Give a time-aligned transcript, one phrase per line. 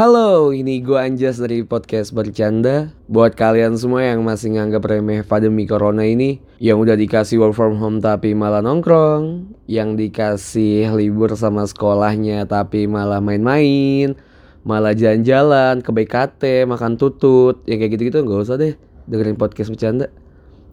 [0.00, 2.88] Halo, ini gue Anjas dari podcast Bercanda.
[3.04, 7.76] Buat kalian semua yang masih nganggap remeh pandemi corona ini Yang udah dikasih work from
[7.76, 14.16] home tapi malah nongkrong Yang dikasih libur sama sekolahnya tapi malah main-main
[14.64, 20.08] Malah jalan-jalan ke BKT, makan tutut Yang kayak gitu-gitu gak usah deh dengerin podcast Bercanda.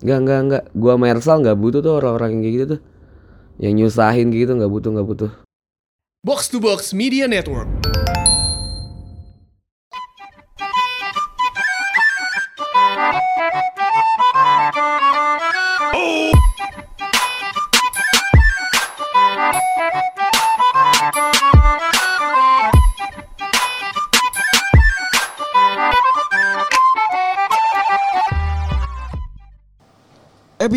[0.07, 2.81] Enggak, enggak, enggak Gue sama Ersal gak butuh tuh orang-orang yang kayak gitu tuh.
[3.59, 5.31] Yang nyusahin gitu gak butuh, gak butuh.
[6.23, 7.67] Box to Box Media Network.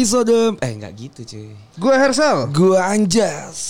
[0.01, 3.61] Episode Eh nggak gitu cuy Gue Hersal Gue Anjas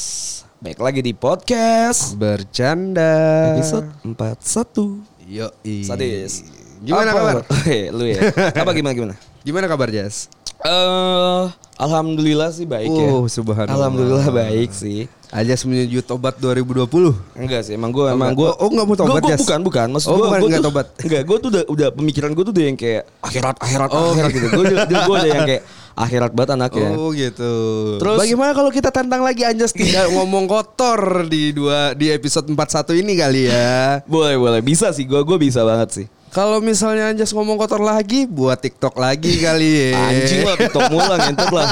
[0.62, 5.50] Baik lagi di podcast Bercanda Episode 41 Yo
[5.82, 6.46] Sadis
[6.86, 7.18] Gimana Apa?
[7.18, 7.36] kabar?
[7.98, 9.14] Lu ya Apa gimana gimana?
[9.42, 10.30] Gimana kabar Jas?
[10.62, 11.44] Eh,
[11.82, 16.86] Alhamdulillah sih baik ya Oh subhanallah Alhamdulillah baik sih Ajas menuju tobat 2020
[17.34, 18.38] Enggak sih, emang gue emang enggak.
[18.38, 19.42] gue Oh, oh, nggak mau tobat, Gue Jas?
[19.42, 20.86] bukan bukan, maksud Oh, gue gue nggak tuh tobat.
[21.00, 24.30] Enggak, gue tuh udah udah pemikiran gue tuh udah yang kayak akhirat akhirat Oh, akhirat
[24.30, 24.46] gitu.
[24.46, 26.90] Gue udah gue udah yang kayak akhirat banget anaknya.
[26.92, 27.52] Oh gitu
[27.98, 32.56] Terus- Bagaimana kalau kita tantang lagi Anjas tidak ngomong kotor di dua di episode 41
[32.96, 36.06] ini kali ya Boleh boleh, bisa sih gue gue bisa banget sih.
[36.30, 41.10] Kalau misalnya Anjas ngomong kotor lagi Buat TikTok lagi kali ya Anjing lah TikTok mulu
[41.10, 41.68] ngentot lah.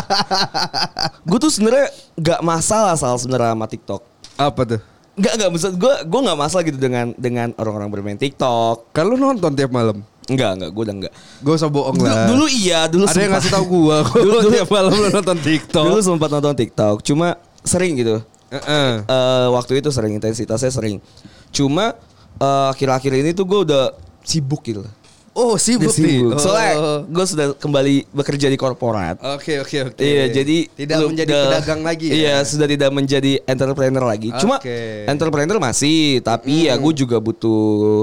[1.29, 4.03] gue tuh sebenarnya nggak masalah soal sebenarnya sama TikTok.
[4.35, 4.81] Apa tuh?
[5.15, 8.91] Nggak nggak maksud gue gue nggak masalah gitu dengan dengan orang-orang bermain TikTok.
[8.99, 11.13] Lu nonton tiap malam Enggak enggak gue udah enggak.
[11.41, 13.97] Gue usah bohong lah dulu iya dulu Ada yang sempat- ngasih tahu gua
[14.29, 17.29] Dulu- tiap malam nonton TikTok Dulu sempat nonton TikTok, cuma
[17.61, 18.21] sering gitu.
[18.49, 18.91] Heeh.
[19.03, 21.01] Eh, waktu itu sering intensitasnya sering.
[21.49, 21.97] Cuma
[22.37, 24.85] eh, akhir-akhir ini tuh gue udah sibuk gitu.
[25.33, 26.11] Oh sibuk, Udah nih.
[26.19, 26.33] sibuk.
[26.35, 26.41] Oh.
[26.41, 26.73] Soalnya
[27.07, 29.23] gue sudah kembali bekerja di korporat.
[29.23, 30.03] Oke oke oke.
[30.03, 32.15] Iya, jadi tidak menjadi udah- pedagang lagi ya.
[32.17, 34.35] Iya, sudah tidak menjadi entrepreneur lagi.
[34.35, 35.07] Cuma Oke.
[35.07, 37.63] entrepreneur masih, tapi ya gue juga butuh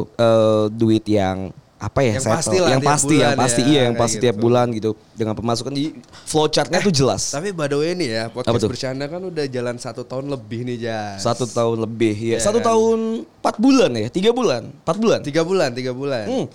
[0.10, 1.52] eh, duit yang
[1.86, 2.18] apa ya?
[2.18, 4.46] Yang pasti lah yang tiap pasti, yang pasti ya, iya, yang pasti tiap gitu.
[4.50, 4.92] bulan gitu.
[5.14, 5.94] Dengan pemasukan di
[6.26, 7.30] flowchartnya tuh jelas.
[7.30, 10.78] Tapi by the way nih ya, podcast bercanda kan udah jalan satu tahun lebih nih
[10.82, 11.22] Jas.
[11.22, 12.28] Satu tahun lebih, ya.
[12.36, 12.74] Iya Satu kan?
[12.74, 13.00] tahun
[13.40, 15.20] empat bulan ya, tiga bulan, empat bulan.
[15.22, 16.26] Tiga bulan, tiga bulan.
[16.26, 16.46] Hmm.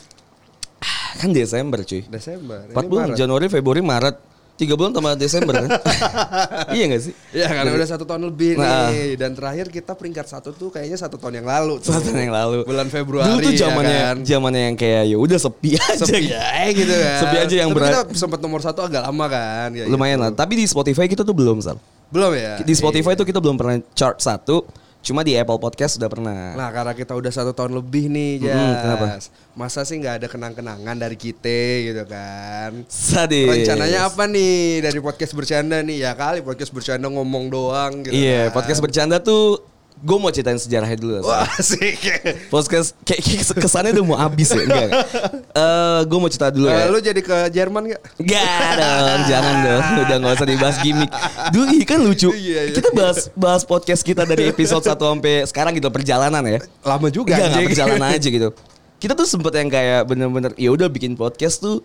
[0.80, 2.02] Ah, Kan Desember cuy.
[2.08, 2.66] Desember.
[2.72, 3.18] Empat bulan, Maret.
[3.20, 4.16] Januari, Februari, Maret.
[4.60, 5.70] Tiga bulan tambah Desember kan?
[6.76, 7.12] iya gak sih?
[7.32, 8.92] Ya karena udah satu tahun lebih Nah.
[8.92, 11.90] nih Dan terakhir kita peringkat satu tuh kayaknya satu tahun yang lalu tuh.
[11.90, 12.58] Satu tahun yang lalu.
[12.62, 14.16] Bulan Februari Dulu tuh ya zamannya kan?
[14.20, 15.96] zamannya yang kayak ya udah sepi aja.
[15.98, 16.36] Sepi gitu.
[16.36, 17.88] aja gitu kan Sepi aja yang berat.
[17.88, 20.24] kita sempat nomor satu agak lama kan kayak Lumayan gitu.
[20.26, 20.30] lah.
[20.36, 21.80] Tapi di Spotify kita tuh belum sal.
[22.10, 23.18] Belum ya Di Spotify Iya.
[23.18, 24.68] tuh kita belum pernah chart satu.
[25.00, 26.52] Cuma di Apple Podcast sudah pernah.
[26.52, 29.06] Nah karena kita udah satu tahun lebih nih Jas Mm-mm, kenapa?
[29.52, 33.48] Masa sih nggak ada kenang-kenangan dari kita gitu kan Sadis.
[33.48, 38.48] Rencananya apa nih dari podcast bercanda nih Ya kali podcast bercanda ngomong doang gitu Iya,
[38.48, 38.60] kan.
[38.60, 39.64] podcast bercanda tuh
[40.00, 41.20] gue mau ceritain sejarahnya dulu.
[41.22, 42.00] Wah asik
[42.48, 44.88] Podcast kayak, kayak kesannya udah mau habis ya enggak.
[45.52, 46.84] Eh gue mau cerita dulu Eh, ya.
[46.88, 48.00] Lu jadi ke Jerman gak?
[48.18, 49.84] Gak dong, jangan dong.
[50.02, 51.10] Udah gak usah dibahas gimmick.
[51.52, 52.32] Dulu ini kan lucu.
[52.32, 52.74] Iya, iya.
[52.74, 56.58] Kita bahas bahas podcast kita dari episode 1 sampai sekarang gitu perjalanan ya.
[56.80, 58.50] Lama juga Enggak, perjalanan aja gitu.
[59.00, 61.80] Kita tuh sempet yang kayak bener-bener ya udah bikin podcast tuh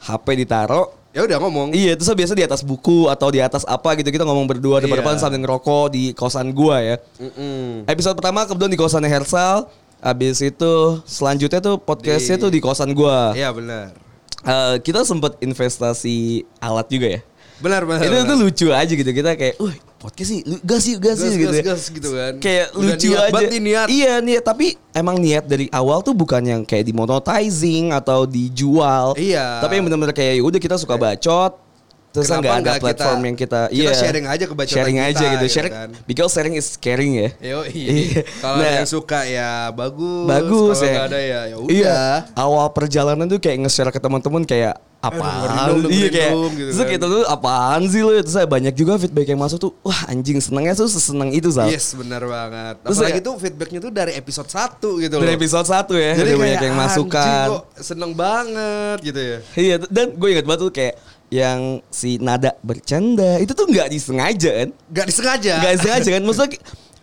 [0.00, 3.96] HP ditaro Ya udah ngomong Iya, terus biasa di atas buku atau di atas apa
[3.96, 5.20] gitu kita ngomong berdua depan-depan Iya.
[5.20, 6.96] sambil ngerokok di kosan gua ya.
[7.16, 7.88] Mm-mm.
[7.88, 9.66] Episode pertama kebetulan di kosannya Hersal.
[9.98, 10.72] Abis itu
[11.02, 13.32] selanjutnya tuh podcastnya Di- tuh di kosan gua.
[13.32, 13.96] Iya benar
[14.38, 16.16] Eh, kita sempet investasi
[16.58, 17.20] alat juga ya.
[17.58, 18.28] Benar benar itu benar.
[18.28, 21.50] tuh lucu aja gitu kita kayak, wah podcast sih, gas sih, gas, sih gitu.
[21.50, 21.64] gas, ya.
[21.66, 22.32] gas gitu kan.
[22.38, 23.46] Kayak Udah lucu niat aja.
[23.50, 23.86] nih, niat.
[23.90, 29.18] Iya niat, tapi emang niat dari awal tuh bukan yang kayak dimonetizing atau dijual.
[29.18, 29.58] Iya.
[29.58, 31.67] Tapi yang benar-benar kayak ya udah kita suka bacot.
[32.08, 35.28] Terus nggak ada platform kita- yang kita, kita iya sharing aja kebacotan sharing aja kita,
[35.28, 35.88] gitu, gitu sharing kan.
[36.04, 37.28] because sharing is caring ya.
[37.38, 38.24] Yo, Iya.
[38.38, 40.24] Kalau Nah, yang suka ya bagus.
[40.26, 41.00] bagus Kalau ya.
[41.04, 41.68] ada ya ya udah.
[41.68, 42.00] Iya.
[42.34, 45.78] Awal perjalanan tuh kayak nge-share ke teman-teman kayak Eh, apaan?
[45.78, 46.90] dong, iya kayak dong, gitu terus kan.
[46.90, 48.10] kita tuh apaan sih lo?
[48.10, 51.70] Terus saya banyak juga feedback yang masuk tuh, wah anjing senengnya tuh seseneng itu Sal.
[51.70, 52.82] Yes, benar banget.
[52.82, 55.22] Terus Apalagi ya- tuh feedbacknya tuh dari episode 1 gitu loh.
[55.22, 57.46] Dari episode 1 ya, Jadi banyak yang "Anjing, masukan.
[57.46, 59.38] kok seneng banget gitu ya.
[59.54, 60.94] Iya, dan gue ingat banget tuh kayak
[61.28, 64.68] yang si nada bercanda itu tuh nggak disengaja kan?
[64.88, 65.52] Gak disengaja.
[65.60, 66.22] Nggak disengaja kan?
[66.24, 66.50] Maksudnya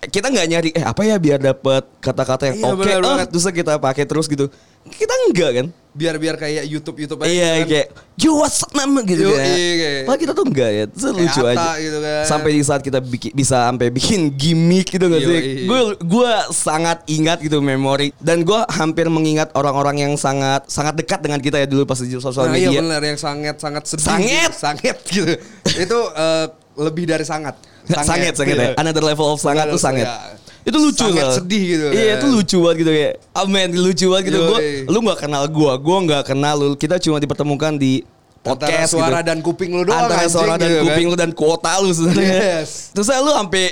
[0.08, 3.46] kita nggak nyari eh apa ya biar dapet kata-kata yang Iya, oke benar oh, terus
[3.48, 4.48] kita pakai terus gitu
[4.86, 7.66] kita enggak kan biar biar kayak YouTube YouTube aja iya kan.
[7.66, 9.72] kayak yo what's up nama gitu Yo, kan iya,
[10.06, 12.24] kayak- kita tuh enggak ya itu lucu Atta aja gitu kan.
[12.28, 15.66] sampai di saat kita bikin, bisa sampai bikin gimmick gitu gak Yo, sih iya.
[15.66, 21.18] gue gue sangat ingat gitu memori dan gue hampir mengingat orang-orang yang sangat sangat dekat
[21.18, 24.06] dengan kita ya dulu pas di sosial Nah, iya media benar yang sangat sangat sedih.
[24.06, 24.52] Sangat.
[24.52, 24.60] gitu.
[24.60, 25.34] sangat gitu.
[25.80, 27.56] itu eh, lebih dari sangat.
[27.88, 28.70] Sangat sangat ya.
[28.76, 30.06] Another level of sangat tuh sangat.
[30.06, 30.18] Ya.
[30.66, 31.36] Itu lucu Sangat loh.
[31.38, 32.18] sedih gitu Iya, kan.
[32.18, 33.10] itu lucu banget gitu ya.
[33.32, 34.40] Amen, lucu banget gitu.
[34.44, 36.70] Gua lu nggak kenal gua, gua nggak kenal lu.
[36.74, 38.02] Kita cuma dipertemukan di
[38.42, 39.30] Antara podcast suara gitu.
[39.30, 40.86] dan kuping lu doang Antara suara dan gitu kan.
[40.90, 42.66] kuping lu dan kuota lu sebenarnya.
[42.66, 42.90] Yes.
[42.92, 43.66] Terus lu sampai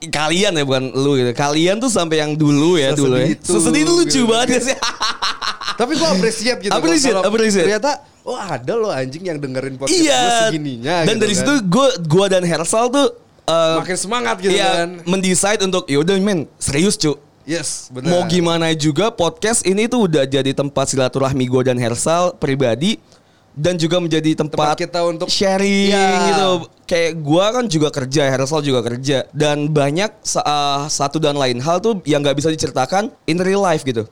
[0.00, 1.30] kalian ya bukan lu gitu.
[1.34, 3.26] Kalian tuh sampai yang dulu ya dulu ya.
[3.26, 4.30] Sesedih itu, Sesedih itu lucu gitu.
[4.30, 4.76] banget ya sih.
[5.80, 6.70] Tapi gua appreciate gitu.
[6.70, 7.66] Appreciate, appreciate.
[7.66, 7.90] Ternyata
[8.22, 10.46] oh ada loh anjing yang dengerin podcast iya.
[10.46, 11.40] segininya Dan gitu dari kan.
[11.42, 13.10] situ gua gua dan Hersal tuh
[13.48, 15.00] eh, makin semangat gitu iya, kan.
[15.02, 17.16] mendecide untuk yaudah men serius cu
[17.48, 18.12] Yes, benar.
[18.12, 23.00] Mau gimana juga podcast ini tuh udah jadi tempat silaturahmi gue dan Hersal pribadi
[23.56, 26.28] dan juga menjadi tempat, Tempat kita untuk- sharing Iya.
[26.28, 26.48] gitu.
[26.84, 31.56] Kayak gue kan juga kerja, Hersal juga kerja dan banyak sa- uh, satu dan lain
[31.58, 34.04] hal tuh yang nggak bisa diceritakan in real life gitu.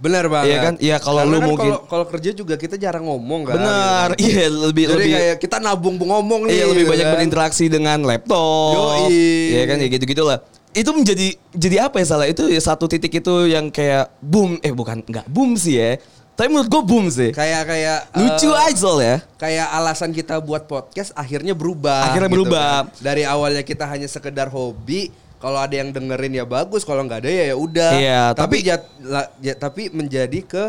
[0.00, 0.48] Benar banget.
[0.48, 0.74] Iya kan?
[0.80, 3.54] Iya, kalau Karena lu kan mungkin- kalau- kerja juga kita jarang ngomong kan.
[3.60, 4.32] Benar, gitu kan.
[4.32, 6.52] iya lebih Jadi lebih kayak kita nabung ngomong nih.
[6.56, 7.14] Iya lebih gitu banyak kan.
[7.14, 8.72] berinteraksi dengan laptop.
[8.74, 9.20] Yoi.
[9.52, 10.38] Iya kan ya gitu-gitu lah.
[10.70, 14.72] Itu menjadi jadi apa ya salah itu ya satu titik itu yang kayak boom eh
[14.72, 16.00] bukan nggak boom sih ya.
[16.32, 17.30] Tapi menurut gue boom sih.
[17.36, 19.16] Kayak kayak Lucu eh, aja soalnya.
[19.36, 22.08] Kayak alasan kita buat podcast akhirnya berubah.
[22.08, 22.88] Akhirnya gitu berubah.
[22.88, 22.96] kan.
[22.96, 27.30] Dari awalnya kita hanya sekedar hobi, kalau ada yang dengerin ya bagus, kalau nggak ada
[27.32, 27.90] ya ya udah.
[27.96, 30.64] Iya, tapi tapi- jat- la- ja- tapi menjadi ke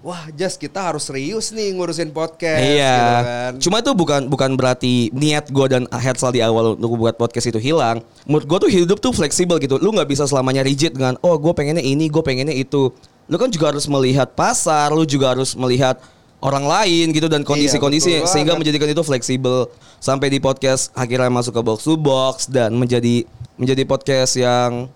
[0.00, 2.92] wah, Jas kita harus serius nih ngurusin podcast Iya.
[2.92, 3.52] gitu kan.
[3.56, 7.56] Cuma itu bukan bukan berarti niat gue dan Hersal di awal untuk buat podcast itu
[7.56, 8.04] hilang.
[8.28, 9.80] Menurut gue tuh hidup tuh fleksibel gitu.
[9.80, 12.92] Lu nggak bisa selamanya rigid dengan oh gue pengennya ini, gue pengennya itu.
[13.24, 15.96] Lu kan juga harus melihat pasar, lu juga harus melihat
[16.44, 21.56] orang lain gitu dan kondisi-kondisi betul sehingga menjadikan itu fleksibel sampai di podcast akhirnya masuk
[21.56, 23.24] ke box to box dan menjadi
[23.56, 24.92] menjadi podcast yang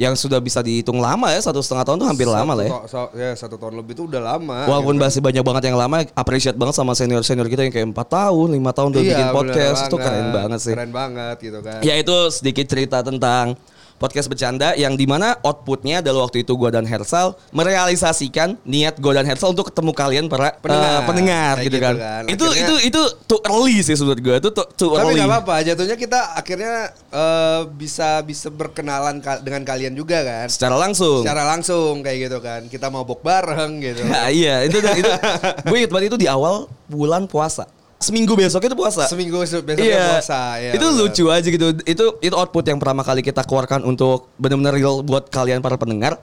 [0.00, 2.70] yang sudah bisa dihitung lama ya satu setengah tahun tuh hampir Satu lama lah ya.
[2.88, 4.66] so- ya satu tahun lebih itu udah lama.
[4.66, 5.04] Walaupun gitu.
[5.04, 8.56] masih banyak banget yang lama, appreciate banget sama senior senior kita yang kayak empat tahun,
[8.56, 10.74] lima tahun udah Iya, bikin podcast itu keren banget sih.
[10.74, 11.78] Keren banget gitu kan.
[11.84, 13.54] Ya itu sedikit cerita tentang
[14.02, 19.14] podcast bercanda yang di mana outputnya adalah waktu itu gua dan Hersal merealisasikan niat gua
[19.14, 20.90] dan Hersal untuk ketemu kalian para Pendengar.
[20.92, 21.94] eh, pendengar Kayak gitu, gitu kan.
[21.94, 22.22] kan.
[22.26, 25.14] Itu Akhirnya- itu itu too early sih menurut gua itu too, too Tapi early.
[25.16, 26.74] nggak apa-apa, jatuhnya kita akhirnya
[27.08, 30.46] eh, bisa bisa berkenalan ka- dengan kalian juga kan.
[30.48, 31.22] Secara langsung.
[31.22, 32.60] Secara langsung kayak gitu kan.
[32.66, 34.02] Kita mabok bareng gitu.
[34.02, 35.10] Ya, iya itu itu
[35.64, 37.68] gue inget banget itu di awal bulan puasa.
[38.02, 39.06] Seminggu besoknya itu puasa.
[39.06, 40.72] Seminggu se- besoknya puasa ya.
[40.74, 40.98] itu benar.
[41.00, 41.66] lucu aja gitu.
[41.82, 46.18] Itu itu output yang pertama kali kita keluarkan untuk benar-benar real buat kalian para pendengar.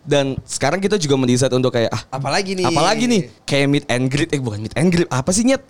[0.00, 2.64] Dan sekarang kita juga mendesain untuk kayak ah Apalagi nih?
[2.64, 5.64] apalagi nih kayak meet and greet eh bukan meet and greet apa sih nyet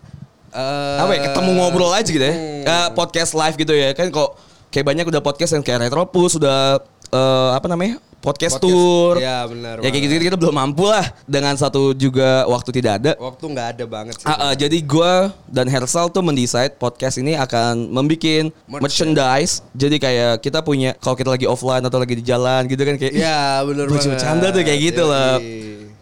[0.51, 2.63] Eh, apa ya ketemu ngobrol aja gitu ya hmm.
[2.63, 4.39] Eh, podcast live gitu ya kan kok
[4.71, 6.79] kayak banyak udah podcast yang kayak Retropus udah
[7.15, 11.05] eh, apa namanya podcast, Podcast, tour iya, benar ya kayak gitu kita belum mampu lah
[11.29, 14.25] dengan satu juga waktu tidak ada Waktu nggak ada banget sih.
[14.25, 15.13] Ah, ah, jadi gue
[15.47, 18.81] dan Hersal tuh mendecide podcast ini akan membuat Merch.
[18.81, 19.61] merchandise.
[19.77, 23.13] Jadi kayak kita punya kalau kita lagi offline atau lagi di jalan gitu kan kayak
[23.13, 24.09] Ya baju banget.
[24.17, 25.13] bercanda tuh kayak gitu Yoi.
[25.13, 25.37] loh.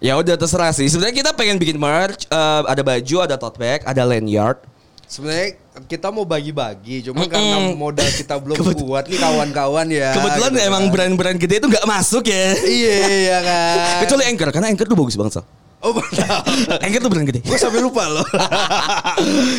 [0.02, 0.86] Ya udah terserah sih.
[0.86, 4.62] Sebenarnya kita pengen bikin merch, eh, ada baju, ada tote bag, ada lanyard.
[5.10, 7.32] Sebenarnya kita mau bagi-bagi, cuma Mm-mm.
[7.32, 10.12] karena modal kita belum Kebet- kuat nih kawan-kawan ya.
[10.12, 10.92] Kebetulan gitu emang kan.
[10.92, 12.46] brand-brand gede itu nggak masuk ya.
[12.58, 13.76] Iya iya kan.
[14.02, 15.44] Kecuali Anchor karena Anchor tuh bagus banget Sal.
[15.80, 16.44] Oh benar.
[16.78, 17.40] Anchor tuh brand gede.
[17.40, 18.22] Gue sampai lupa loh.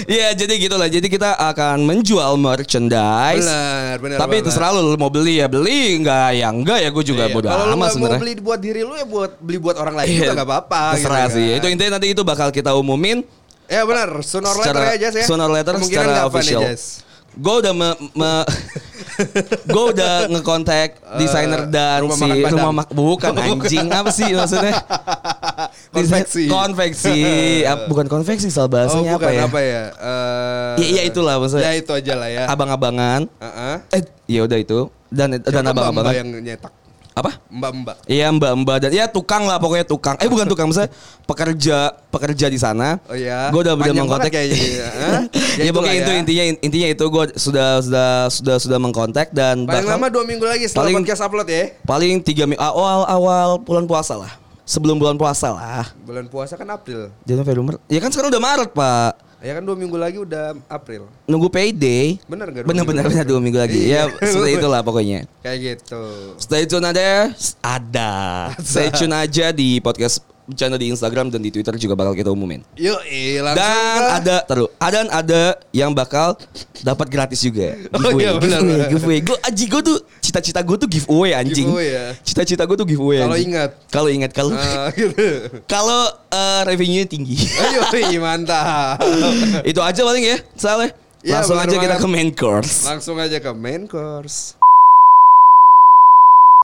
[0.05, 0.85] Iya jadi gitulah.
[0.85, 3.41] Jadi kita akan menjual merchandise.
[3.41, 4.17] benar benar.
[4.19, 4.45] Tapi banget.
[4.47, 7.65] terserah lu mau beli ya beli, enggak ya enggak ya gue juga Iya, bodo Kalau
[7.73, 8.21] amat sebenarnya.
[8.21, 10.81] beli buat diri lu ya buat beli buat orang lain Iya, juga nggak apa-apa.
[10.93, 11.47] Terserah gitu sih.
[11.47, 11.57] kan.
[11.57, 13.23] Itu intinya nanti itu bakal kita umumin.
[13.73, 15.25] Ya benar, sooner or later Secara- ya ya.
[15.25, 16.61] sooner later Kemungkinan secara official.
[16.61, 16.75] Ya?
[17.33, 18.45] Gue udah me, me-
[19.67, 24.29] gue udah ngekontak desainer dan Eh, rumah si makan rumah mak bukan anjing apa sih
[24.31, 24.73] maksudnya
[25.95, 26.45] Konveksi.
[26.45, 27.17] konveksi
[27.89, 29.83] bukan konveksi soal Oh bahasanya bukan apa ya apa ya?
[29.89, 31.65] Eh, Iya, iya, itulah maksudnya.
[31.67, 32.43] Ya itu aja lah ya.
[32.45, 33.75] abang-abangan Heeh.
[33.91, 36.73] eh ya udah itu dan dan Siapa mbak-mbak abang-abangan yang nyetak.
[37.13, 37.98] Apa Mbak-mbak.
[38.05, 40.17] Iya mbak-mbak dan ya tukang lah pokoknya tukang.
[40.17, 40.89] Eh bukan tukang maksudnya
[41.24, 41.77] pekerja
[42.10, 42.98] pekerja di sana.
[43.05, 43.53] Oh iya.
[43.53, 44.34] Gue udah udah mengkontak.
[44.34, 44.58] kayaknya.
[44.58, 44.89] Ya,
[45.65, 46.17] Ya pokoknya itu ya.
[46.17, 50.41] intinya intinya itu gue sudah sudah sudah sudah mengkontak dan Paling bakal- lama dua minggu
[50.41, 51.63] lagi setelah Paling- podcast upload ya.
[51.84, 54.34] paling tiga minggu awal awal bulan puasa lah.
[54.63, 55.86] Sebelum bulan puasa lah.
[56.01, 57.12] Bulan puasa kan April.
[57.22, 57.77] Januari Februari.
[57.88, 59.12] Ya kan sekarang udah Maret pak.
[59.43, 61.12] Ya kan dua minggu lagi udah April.
[61.27, 62.15] Nunggu payday.
[62.31, 62.63] Bener gak?
[62.63, 63.91] Bener bener bener dua minggu lagi.
[63.91, 64.07] Iya.
[64.07, 65.27] Ya seperti itulah pokoknya.
[65.43, 66.03] Kayak gitu.
[66.39, 67.27] Stay tune ada
[67.59, 68.12] ada.
[68.63, 72.59] Stay tune aja di podcast channel di Instagram dan di Twitter juga bakal kita umumin.
[72.75, 73.00] Yuk,
[73.39, 76.35] langsung Dan ke- ada terus ada ada yang bakal
[76.79, 77.79] dapat gratis juga.
[77.95, 78.89] Oh, iya, benar, giveaway, benar.
[78.89, 79.19] giveaway.
[79.19, 81.63] Gue aji gue tuh cita-cita gue tuh giveaway anjing.
[81.63, 82.05] Giveaway ya.
[82.19, 83.23] Cita-cita gue tuh giveaway.
[83.23, 83.69] Kalau ingat.
[83.88, 85.15] Kalau ingat kalau Ah, gitu.
[85.65, 87.39] kalau eh, revenue tinggi.
[87.55, 89.00] Ayo, ih, mantap.
[89.69, 90.91] Itu aja paling ya, Saleh.
[91.23, 92.03] Ya, Langsung benar aja kita banget.
[92.03, 92.83] ke main course.
[92.83, 94.59] Langsung aja ke main course.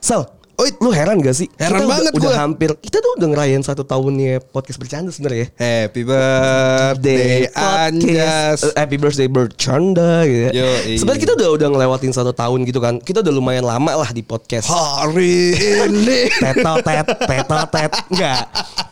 [0.00, 0.28] Sal,
[0.60, 1.48] oh, lu heran gak sih?
[1.56, 2.42] Heran Kita banget udah, udah gua.
[2.44, 5.48] hampir, kita tuh udah ngerayain satu tahunnya podcast bercanda sebenarnya.
[5.56, 5.88] ya.
[5.88, 8.60] Happy birthday Anjas.
[8.68, 10.50] Eh, Happy birthday bercanda gitu ya.
[10.52, 11.00] Yoi.
[11.00, 13.00] Sebenarnya kita udah udah ngelewatin satu tahun gitu kan.
[13.00, 14.68] Kita udah lumayan lama lah di podcast.
[14.68, 16.28] Hari ini.
[16.42, 17.90] Tetot tet, tetot tet.
[18.12, 18.42] Enggak.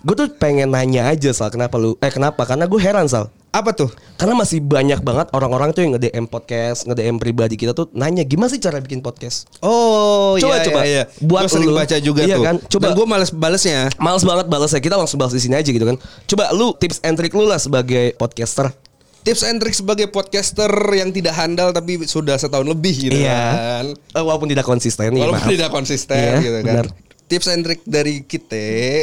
[0.01, 1.99] Gue tuh pengen nanya aja Sal, kenapa lu?
[2.01, 2.49] Eh kenapa?
[2.49, 3.29] Karena gue heran Sal.
[3.59, 3.91] Apa tuh?
[4.15, 8.47] Karena masih banyak banget orang-orang tuh yang nge-DM podcast, nge-DM pribadi kita tuh nanya gimana
[8.47, 9.51] sih cara bikin podcast?
[9.59, 10.81] Oh, Coba, iya, coba.
[10.81, 11.05] iya, iya.
[11.19, 11.75] Buat Gua sering lu.
[11.75, 12.45] baca juga Iya tuh.
[12.45, 12.57] kan?
[12.65, 12.83] Coba.
[12.85, 13.81] Dan gue males balesnya.
[13.97, 14.79] Males banget balasnya.
[14.79, 15.99] Kita langsung bahas di sini aja gitu kan.
[16.25, 18.71] Coba lu tips and trick lu lah sebagai podcaster.
[19.19, 23.91] Tips and trick sebagai podcaster yang tidak handal tapi sudah setahun lebih gitu kan.
[23.91, 25.51] Eh, walaupun tidak konsisten nih, Walaupun maaf.
[25.51, 26.75] tidak konsisten Iya, gitu kan.
[26.79, 26.87] benar.
[27.27, 28.57] Tips and trick dari kita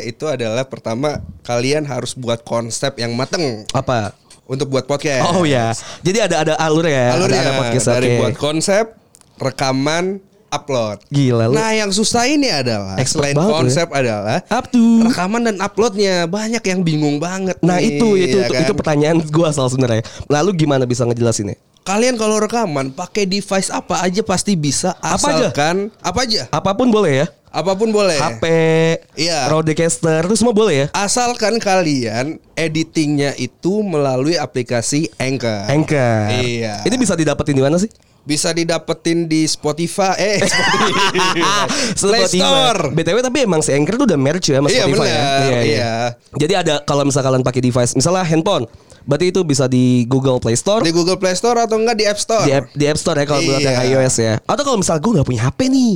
[0.03, 4.17] itu adalah pertama kalian harus buat konsep yang mateng Apa?
[4.45, 5.25] Untuk buat podcast.
[5.33, 5.73] Oh ya.
[6.05, 7.17] Jadi ada ada alur ya.
[7.17, 8.17] Alurnya ada, ada podcast dari oke.
[8.21, 8.85] buat konsep,
[9.41, 10.21] rekaman,
[10.53, 10.97] upload.
[11.11, 11.53] Gila lu.
[11.57, 13.59] Nah, yang susah ini adalah Expert selain banget lu ya.
[13.59, 14.85] konsep adalah Up to.
[15.03, 17.59] rekaman dan uploadnya banyak yang bingung banget.
[17.59, 18.61] Nah nih, itu itu ya itu, kan?
[18.63, 20.05] itu pertanyaan gua asal sebenarnya.
[20.31, 21.59] Lalu gimana bisa ngejelasinnya?
[21.85, 25.53] Kalian kalau rekaman pakai device apa aja pasti bisa Apa aja?
[25.53, 26.49] asalkan apa aja?
[26.49, 27.27] Apa pun boleh ya.
[27.47, 28.17] Apa pun boleh.
[28.17, 28.45] HP,
[29.15, 29.47] Iya.
[29.47, 30.87] Rodecaster itu semua boleh ya.
[30.91, 35.69] Asalkan kalian editingnya itu melalui aplikasi Anchor.
[35.69, 36.35] Anchor.
[36.35, 36.81] Iya.
[36.81, 37.87] Ini bisa didapetin di mana sih?
[38.25, 42.25] Bisa didapetin di Spotify, eh Spotify, Play.
[42.25, 42.81] Store.
[42.91, 45.21] BTW tapi emang si Anchor tuh udah merge ya sama Iya, Spotify ya.
[45.21, 45.93] benar, iya.
[46.33, 48.65] Jadi ada kalau misalnya kalian pakai device, misalnya handphone,
[49.05, 52.17] berarti itu bisa di Google Play Store, Di Google Play Store atau enggak di App
[52.17, 52.41] Store?
[52.41, 54.01] di app, di App Store ya kalau buat yang Iya.
[54.01, 54.33] iOS ya.
[54.43, 55.93] Atau kalau misalnya gue nggak punya HP nih,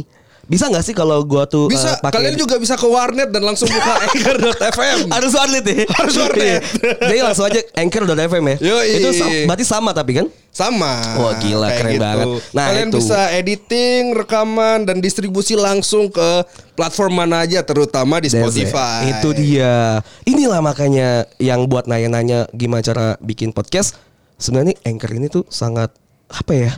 [0.49, 3.69] bisa nggak sih kalau gue tuh Bisa, pakai kalian juga bisa ke warnet dan langsung
[3.69, 4.99] buka anchor.fm.
[5.07, 6.41] harus warnet ya Harus warnet.
[6.41, 6.59] Iya.
[7.05, 8.87] Jadi langsung aja anchor.fm ya Yoi.
[8.97, 10.97] Itu sa- berarti sama tapi kan Sama.
[11.15, 12.25] Wah, gila, Kayak keren banget.
[12.51, 12.97] Nah, Kalian itu.
[12.97, 16.41] bisa editing, rekaman dan distribusi langsung ke
[16.73, 19.13] platform mana aja terutama di Spotify.
[19.13, 24.01] Itu dia Inilah makanya yang buat nanya-nanya gimana cara bikin podcast
[24.35, 25.93] Sebenarnya Anchor ini tuh sangat
[26.27, 26.71] Apa ya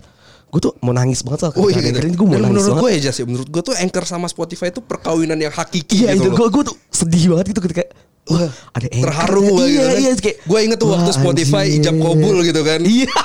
[0.52, 2.84] Gue tuh mau nangis banget soal Oh iya, ini gue mau Dan nangis menurut banget
[2.84, 6.14] gue ya Jas, ya, menurut gue tuh Anchor sama Spotify itu perkawinan yang hakiki Iya
[6.14, 7.84] gitu itu gue gue tuh sedih banget gitu ketika
[8.24, 9.96] Wah ada Anchor terharu gue Iya gitu kan.
[9.98, 11.80] iya kayak Gue inget tuh waktu wah, Spotify anjir.
[11.82, 12.80] ijab kabul gitu kan.
[12.82, 13.08] Iya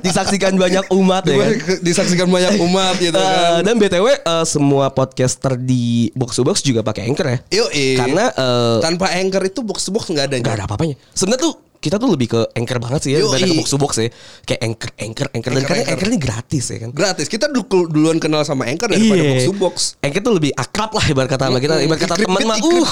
[0.00, 1.50] Disaksikan banyak umat ya kan
[1.86, 3.62] Disaksikan banyak umat gitu Eh, kan.
[3.62, 7.38] dan btw eh, semua podcaster di box to box juga pakai anchor ya.
[7.52, 7.96] Yoi.
[7.96, 10.36] Karena eh, Tanpa Anchor itu box to box nggak ada.
[10.36, 10.94] nggak ada apa-apanya.
[11.10, 13.40] Sebenarnya tuh kita tuh lebih ke anchor banget sih ya Yoi.
[13.40, 14.12] ke box to box ya.
[14.44, 15.50] Kayak anchor, anchor, anchor.
[15.56, 16.06] Dan karena anchor.
[16.12, 16.90] ini gratis ya kan.
[16.92, 17.26] Gratis.
[17.26, 19.76] Kita du- duluan kenal sama Anchor daripada box to box.
[20.04, 21.80] Anchor tuh lebih akrab lah ibarat kata sama kita.
[21.80, 22.90] Ibarat kata teman mah, uh,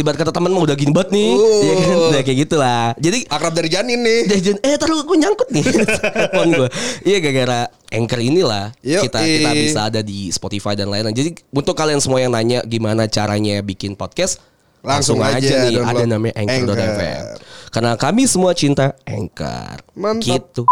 [0.00, 1.30] ibarat kata teman mah udah gini banget nih.
[1.36, 1.96] Ya kan?
[2.16, 2.84] Nah, kayak gitulah.
[2.96, 4.20] Jadi Akrab dari janin nih.
[4.32, 5.64] Jajan, eh taruh gue nyangkut nih
[6.00, 6.68] telepon gue.
[7.04, 7.60] Iya gara-gara
[7.92, 9.04] anchor inilah Yoi.
[9.04, 11.12] kita kita bisa ada di Spotify dan lain-lain.
[11.12, 14.40] Jadi untuk kalian semua yang nanya gimana caranya bikin podcast,
[14.80, 16.80] Langsung langsung, aja aja, nih ada namanya Anchor.fm.
[16.80, 17.36] Anchor.
[17.70, 19.78] Karena kami semua cinta Anchor.
[19.94, 20.26] Mantap.
[20.26, 20.62] Gitu.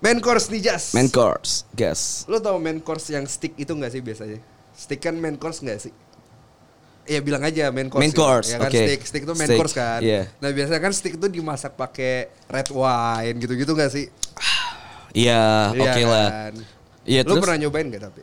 [0.00, 0.92] Main course nih Jas.
[0.92, 2.24] Main course, guys.
[2.26, 4.40] Lo tau main course yang stick itu gak sih biasanya?
[4.72, 5.92] Stick kan main course gak sih?
[7.06, 8.02] Iya bilang aja main course.
[8.02, 8.18] Main ya.
[8.18, 8.76] course, Ya kan oke.
[8.78, 10.00] stick, stick itu main Stick, course kan.
[10.00, 10.26] iya.
[10.36, 14.08] Nah biasanya kan stick itu dimasak pakai red wine gitu-gitu gak sih?
[15.12, 16.28] Iya, Iya oke lah.
[16.30, 16.54] kan?
[17.06, 18.20] Iya, Lo terus pernah nyobain gak tapi?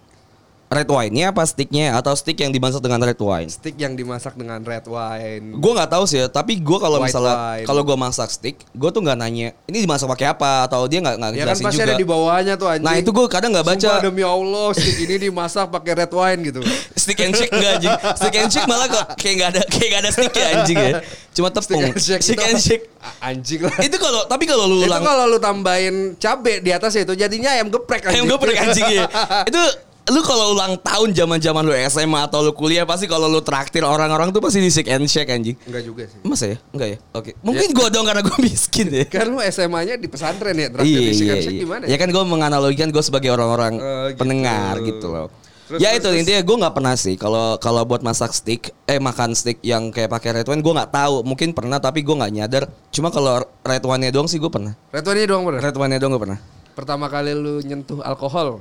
[0.74, 3.48] Red wine-nya apa sticknya atau stick yang dimasak dengan red wine?
[3.48, 5.56] Stick yang dimasak dengan red wine.
[5.56, 9.00] Gue nggak tahu sih ya, tapi gue kalau misalnya kalau gue masak stick, gue tuh
[9.00, 11.86] nggak nanya ini dimasak pakai apa atau dia nggak nggak Ya kan pasti juga.
[11.86, 12.84] ada di bawahnya tuh anjing.
[12.84, 16.39] Nah itu gue kadang nggak baca Sumpah demi Allah stick ini dimasak pakai red wine
[16.44, 16.62] gitu.
[17.01, 17.94] stick and shake nggak anjing.
[18.15, 20.92] Stick and shake malah kok kayak nggak ada kayak nggak ada stick ya anjing ya.
[21.32, 21.82] Cuma tepung.
[21.82, 22.22] Stick and shake.
[22.24, 22.84] Stick and shake.
[22.98, 23.75] A- Anjing lah.
[23.80, 27.68] Itu kalau tapi kalau lu Itu kalau lu tambahin cabe di atas itu jadinya ayam
[27.68, 28.24] geprek anjing.
[28.24, 29.06] ayam geprek anjing ya.
[29.50, 29.60] Itu
[30.03, 34.36] lu kalau ulang tahun zaman-zaman lu SMA atau lu kuliah pasti kalau lu traktir orang-orang
[34.36, 35.55] tuh pasti di shake and shake anjing.
[35.63, 36.19] Enggak juga sih.
[36.22, 36.57] Masa ya?
[36.75, 36.98] Enggak ya?
[37.15, 37.31] Oke.
[37.39, 39.07] Mungkin gua dong karena gua miskin ya.
[39.07, 41.62] Kan lu SMA-nya di pesantren ya, terakhir Iya, di iya, Shake iya.
[41.63, 41.83] gimana?
[41.88, 44.19] Ya kan gue menganalogikan gue sebagai orang-orang Oh, gitu.
[44.19, 45.27] pendengar gitu loh.
[45.63, 46.19] Terus, ya terus, itu terus.
[46.19, 50.12] intinya gue nggak pernah sih kalau kalau buat masak steak eh makan steak yang kayak
[50.12, 53.79] pakai red wine gue nggak tahu mungkin pernah tapi gue nggak nyadar cuma kalau red
[53.79, 55.63] wine nya doang sih gue pernah Red wine doang bener.
[55.63, 56.39] red wine nya doang gue pernah
[56.74, 58.57] Pertama kali lu nyentuh alkohol.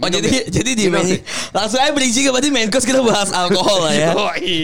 [0.00, 0.42] Oh Minum jadi ya?
[0.50, 1.18] jadi di main ya?
[1.52, 4.10] langsung aja bridging berarti main course kita bahas alkohol lah ya.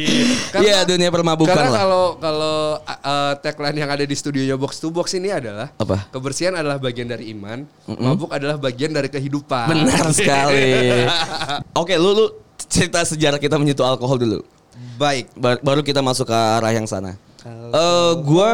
[0.65, 1.79] Iya dunia permabukan Karena lah.
[1.79, 6.09] kalau kalau uh, tagline yang ada di studionya Box to Box ini adalah Apa?
[6.09, 9.69] Kebersihan adalah bagian dari iman, mabuk adalah bagian dari kehidupan.
[9.69, 11.05] Benar sekali.
[11.75, 12.27] Oke lu lu
[12.59, 14.41] cerita sejarah kita menyentuh alkohol dulu.
[14.97, 15.29] Baik.
[15.35, 17.13] Ba- Baru kita masuk ke arah yang sana.
[17.45, 18.51] Eh gua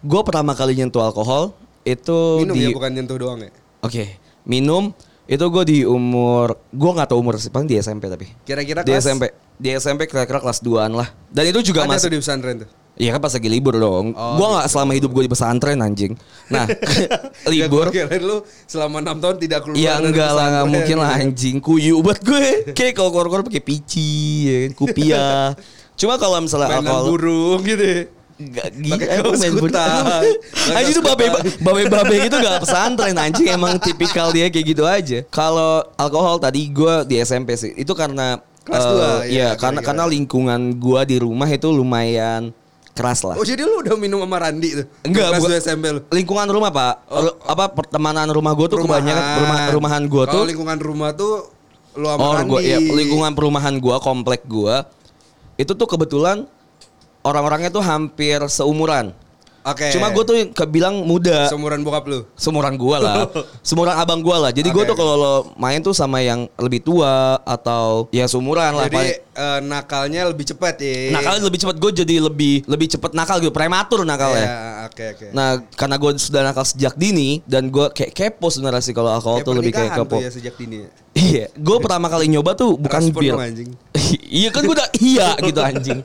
[0.00, 3.52] gua pertama kali nyentuh alkohol itu minum di ya bukan nyentuh doang ya.
[3.80, 8.28] Oke, minum itu gue di umur gue nggak tahu umur sih, paling di SMP tapi.
[8.44, 9.24] Kira-kira Di kelas- SMP.
[9.54, 11.08] Di SMP kira-kira kelas 2-an lah.
[11.32, 12.70] Dan itu juga Ada masih tuh di pesantren tuh.
[12.94, 14.14] Iya kan pas lagi libur dong.
[14.14, 16.14] Oh, gua nggak selama hidup gue di pesantren anjing.
[16.46, 16.62] Nah,
[17.50, 17.90] libur.
[17.90, 18.36] Ya, gua kirain lu
[18.70, 21.56] selama 6 tahun tidak keluar Ya enggak lah, nggak mungkin lah anjing.
[21.58, 22.46] Kuyu buat gue.
[22.78, 24.10] Kayak kalau keluar-keluar pakai pici,
[24.46, 25.26] ya kan, kupia.
[25.94, 28.10] Cuma kalau misalnya Mainan alkohol burung gitu.
[28.36, 28.66] Ya.
[28.66, 29.52] Gak Pakai kaos main
[30.74, 31.24] Anjing itu babe
[31.60, 35.22] babe babe gitu gak pesantren anjing emang tipikal dia kayak gitu aja.
[35.28, 39.78] Kalau alkohol tadi gue di SMP sih itu karena Kelas eh, dua, Iya, ya, karena
[39.78, 39.86] kira-kira.
[39.86, 42.48] karena lingkungan gue di rumah itu lumayan
[42.90, 43.36] keras lah.
[43.36, 44.86] Oh jadi lu udah minum sama Randi tuh?
[45.04, 46.00] Enggak, Kelas gua- 2 SMP lu?
[46.08, 50.32] Lingkungan rumah pak, Ru- apa pertemanan rumah gue tuh kebanyakan rumah rumahan gue tuh.
[50.32, 51.52] Kalau lingkungan rumah tuh
[51.92, 52.48] lu sama Oh, Randi.
[52.48, 54.88] gua, ya, lingkungan perumahan gua, komplek gua
[55.54, 56.48] itu tuh kebetulan
[57.24, 59.16] orang-orangnya tuh hampir seumuran.
[59.64, 59.88] Oke.
[59.96, 61.48] Cuma gue tuh kebilang muda.
[61.48, 62.28] seumuran bokap lu.
[62.36, 63.16] Seumuran gua lah.
[63.66, 64.52] Seumuran abang gua lah.
[64.52, 68.92] Jadi gua Oke, tuh kalau main tuh sama yang lebih tua atau ya seumuran lah.
[68.92, 71.10] Jadi eh, nakalnya lebih cepat ya.
[71.10, 74.46] Nakalnya lebih cepat gue jadi lebih lebih cepat nakal gitu, prematur nakalnya.
[74.46, 75.26] Ya, oke oke.
[75.30, 79.42] Nah, karena gue sudah nakal sejak dini dan gue kayak kepo sebenarnya sih kalau alkohol
[79.42, 80.16] Kayak tuh lebih kayak kepo.
[80.16, 80.76] tuh ya sejak dini.
[80.80, 80.88] ya.
[81.14, 83.34] Iya, gue pertama kali nyoba tuh bukan Respon bir.
[83.38, 83.70] anjing.
[84.42, 86.00] iya kan gue udah iya gitu anjing.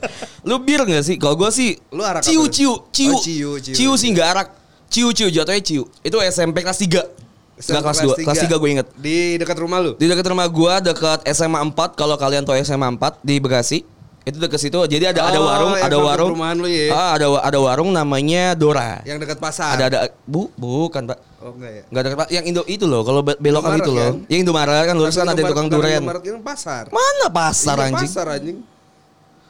[0.46, 1.18] Lu bir gak sih?
[1.18, 3.14] Kalau gue sih Lu arak ciu ciu ciu.
[3.14, 3.74] Oh, ciu, ciu.
[3.74, 4.48] Ciu sih nggak arak.
[4.86, 5.82] Ciu ciu jatuhnya ciu.
[6.02, 7.29] Itu SMP kelas 3.
[7.62, 8.86] Enggak kelas 2, kelas 3 gue inget.
[8.94, 9.92] Di dekat rumah lu.
[9.94, 13.78] Di dekat rumah gua dekat SMA 4 kalau kalian tahu SMA 4 di Bekasi.
[14.20, 14.76] Itu dekat situ.
[14.76, 16.28] Jadi ada ada Oh, warung, yang ada warung.
[16.30, 16.88] perumahan lu ya?
[16.90, 19.00] Ah, ada ada warung namanya Dora.
[19.02, 19.74] Yang dekat pasar.
[19.74, 21.18] Ada ada Bu, bukan, Pak.
[21.40, 21.82] Oh enggak ya.
[21.88, 22.28] Enggak dekat Pak.
[22.28, 24.12] Yang Indo itu loh, kalau be- belokan itu loh.
[24.12, 24.28] kan?
[24.28, 26.04] Yang Indomaret kan lurus kan ada tukang durian.
[26.04, 26.84] Indomaret itu pasar.
[26.88, 28.08] Mana pasar Iya, anjing?
[28.08, 28.56] Pasar anjing.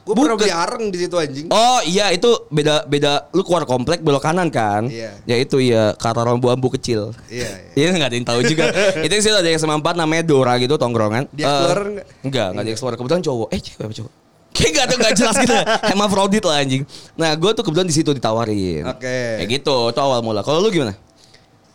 [0.01, 1.47] Gue pernah beli areng di situ anjing.
[1.53, 4.89] Oh iya itu beda beda lu keluar komplek belok kanan kan?
[4.89, 5.13] Iya.
[5.29, 7.13] Ya itu ya kata rambu-rambu kecil.
[7.29, 7.87] Iya, iya.
[7.93, 8.65] Iya nggak ada yang tahu juga.
[9.05, 11.29] itu sih ada yang 4 namanya Dora gitu tongkrongan.
[11.29, 12.05] Dia Eh, keluar nggak?
[12.25, 12.93] Enggak, enggak dia keluar.
[12.97, 13.47] Kebetulan cowok.
[13.53, 14.13] Eh cewek apa cowok?
[14.57, 15.55] Kayak gak ada gak jelas gitu.
[15.87, 16.83] Hermafrodit lah anjing.
[17.15, 18.83] Nah, gue tuh kebetulan di situ ditawarin.
[18.83, 19.39] Oke.
[19.39, 20.43] Kayak gitu, itu awal mula.
[20.43, 20.91] Kalau lu gimana?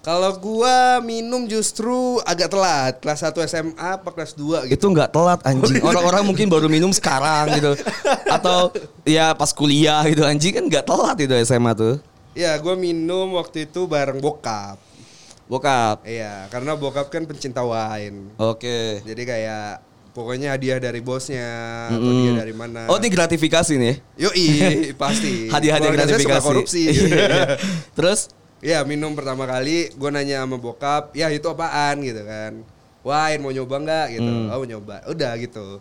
[0.07, 4.79] Kalau gua minum justru agak telat, kelas 1 SMA apa kelas 2 gitu.
[4.79, 5.83] Itu nggak telat anjing.
[5.91, 7.75] Orang-orang mungkin baru minum sekarang gitu.
[8.31, 8.71] Atau
[9.03, 11.99] ya pas kuliah gitu anjing kan nggak telat itu SMA tuh.
[12.39, 14.79] Ya, gua minum waktu itu bareng bokap.
[15.51, 16.07] Bokap.
[16.07, 18.31] Iya, karena bokap kan pencinta wine.
[18.39, 19.03] Oke.
[19.03, 19.83] Jadi kayak
[20.15, 21.51] pokoknya hadiah dari bosnya
[21.91, 22.87] atau dia dari mana.
[22.87, 23.95] Oh ini gratifikasi nih?
[24.23, 24.47] Yoi,
[24.95, 25.35] pasti.
[25.55, 26.31] Hadiah-hadiah gratifikasi.
[26.31, 26.95] suka korupsi.
[27.99, 28.46] Terus?
[28.59, 32.53] Ya minum pertama kali gue nanya sama bokap, ya itu apaan gitu kan.
[33.01, 34.27] Wine mau nyoba nggak gitu.
[34.27, 34.49] Hmm.
[34.49, 35.05] Oh mau nyoba.
[35.07, 35.79] Udah gitu.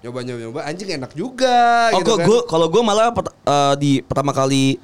[0.00, 2.26] Nyoba nyoba nyoba anjing enak juga Oh, gitu gua, kan.
[2.26, 4.76] gua kalau gue malah pert- eh, di pertama kali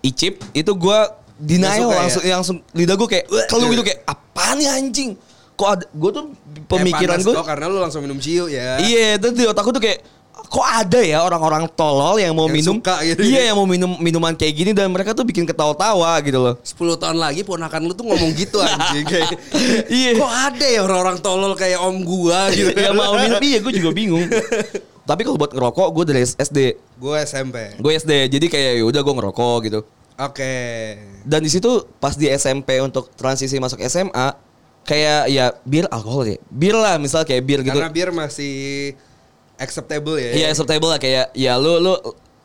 [0.00, 0.98] icip itu gue
[1.36, 1.98] denial suka ya?
[1.98, 5.10] langsung langsung lidah gue kayak kalau gitu kayak apaan nih anjing
[5.54, 6.24] kok ada gue tuh
[6.66, 8.78] pemikiran Eh, gue karena lu langsung minum ciu ya.
[8.78, 10.06] iya itu di otakku tuh kayak
[10.48, 13.52] kok ada ya orang-orang tolol yang mau Yang minum suka gitu iya ya.
[13.52, 17.16] yang mau minum minuman kayak gini dan mereka tuh bikin ketawa-tawa gitu loh 10 tahun
[17.20, 19.36] lagi ponakan lu tuh ngomong gitu anjing kayak.
[19.92, 20.16] Iya.
[20.16, 22.72] Kok ada ya orang-orang tolol kayak om gua gitu.
[22.72, 24.24] ya mau minum iya gue juga bingung
[25.08, 26.58] tapi kalau buat ngerokok gue dari SD
[27.00, 27.56] Gue SMP.
[27.76, 29.80] gue SD jadi kayak ya udah gue ngerokok gitu
[30.18, 30.98] Oke.
[31.22, 34.34] Dan di situ pas di SMP untuk transisi masuk SMA
[34.82, 36.36] kayak ya bir alkohol ya.
[36.50, 37.78] Bir lah misal kayak bir gitu.
[37.78, 38.98] Karena bir masih
[39.58, 40.30] acceptable ya.
[40.32, 41.94] Iya acceptable lah kayak ya lu lu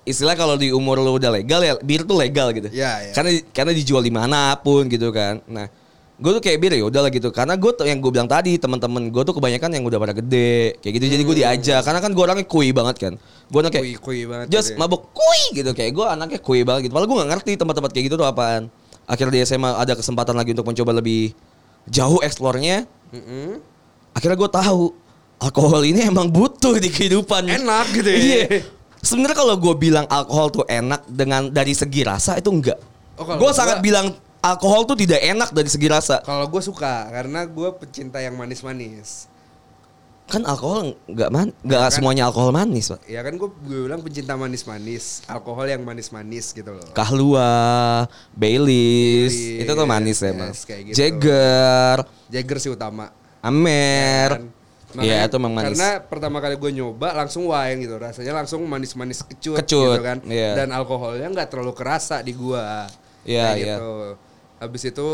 [0.03, 2.67] istilah kalau di umur lu udah legal ya bir tuh legal gitu.
[2.67, 3.13] Iya, iya.
[3.15, 5.39] Karena karena dijual di mana pun gitu kan.
[5.47, 5.69] Nah
[6.13, 8.55] gue tuh kayak bir ya udah lah gitu karena gue tuh yang gue bilang tadi
[8.61, 12.13] teman-teman gue tuh kebanyakan yang udah pada gede kayak gitu jadi gue diajak karena kan
[12.13, 13.13] gue orangnya kui banget kan
[13.49, 14.77] gue anaknya Kui- kui banget just ya.
[14.77, 18.05] mabuk kui gitu kayak gue anaknya kui banget gitu padahal gue gak ngerti tempat-tempat kayak
[18.07, 18.69] gitu tuh apaan
[19.09, 21.33] akhirnya di SMA ada kesempatan lagi untuk mencoba lebih
[21.89, 23.57] jauh eksplornya Mm-mm.
[24.13, 24.83] akhirnya gue tahu
[25.37, 28.17] alkohol ini emang butuh di kehidupan Enak gitu ya.
[28.17, 28.43] iya
[28.97, 32.79] sebenarnya kalau gue bilang alkohol tuh enak dengan dari segi rasa itu enggak
[33.13, 37.07] Oh, gue gua- sangat bilang alkohol tuh tidak enak dari segi rasa Kalau gue suka
[37.07, 39.29] karena gue pecinta yang manis-manis.
[40.23, 45.21] kan alkohol nggak man nggak semuanya alkohol manis pak Ya kan gue bilang pencinta manis-manis,
[45.27, 46.87] alkohol yang manis-manis gitu loh.
[46.91, 50.51] Kahlua, Baileys, Baileys, itu tuh manis ya yes, bang.
[50.63, 50.95] kayak gitu.
[50.95, 51.97] Jagger,
[52.29, 53.11] Jagger sih utama.
[53.41, 54.43] Amer, Kan?
[55.01, 55.73] Iya itu emang manis.
[55.73, 60.17] Karena pertama kali gue nyoba langsung wine gitu, rasanya langsung manis-manis kecut, Kecut, gitu kan.
[60.29, 60.53] iya.
[60.53, 62.85] Dan alkoholnya nggak terlalu kerasa di gua.
[63.25, 63.75] Iya, iya.
[63.79, 64.19] gitu.
[64.61, 65.07] Habis itu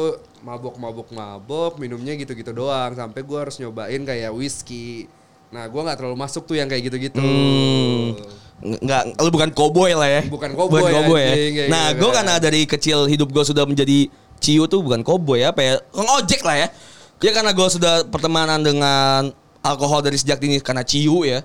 [0.44, 5.08] mabok-mabok-mabok, minumnya gitu-gitu doang sampai gua harus nyobain kayak whisky.
[5.50, 7.24] Nah, gua nggak terlalu masuk tuh yang kayak gitu-gitu.
[7.24, 8.20] Hmm.
[8.60, 10.22] Nggak, lu bukan cowboy lah ya.
[10.28, 11.32] Bukan cowboy, cowboy ya.
[11.32, 14.12] anjing, kayak Nah, gitu gue karena dari kecil hidup gue sudah menjadi
[14.44, 16.68] ciu tuh bukan cowboy apa ya, ngojek lah ya.
[17.20, 21.44] Ya karena gue sudah pertemanan dengan alkohol dari sejak dini karena ciu ya.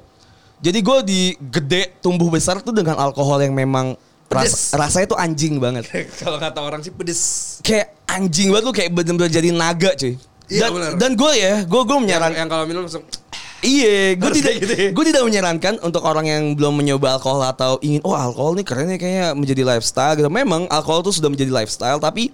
[0.59, 5.59] Jadi gue di gede tumbuh besar tuh dengan alkohol yang memang ras- rasanya tuh anjing
[5.59, 5.85] banget.
[6.23, 7.59] Kalau kata orang sih pedes.
[7.61, 10.15] kayak anjing banget lu kayak bener-bener jadi naga cuy.
[10.45, 10.91] Iya, Dan, bener.
[11.01, 13.01] dan gue ya, gue gue Yang, menyarankan yang kalau minum langsung
[13.65, 14.89] Iya, gue tidak, gitu ya?
[14.93, 18.93] gue tidak menyarankan untuk orang yang belum mencoba alkohol atau ingin, oh alkohol nih keren
[18.93, 20.29] nih kayaknya menjadi lifestyle gitu.
[20.29, 22.29] Memang alkohol itu sudah menjadi lifestyle, tapi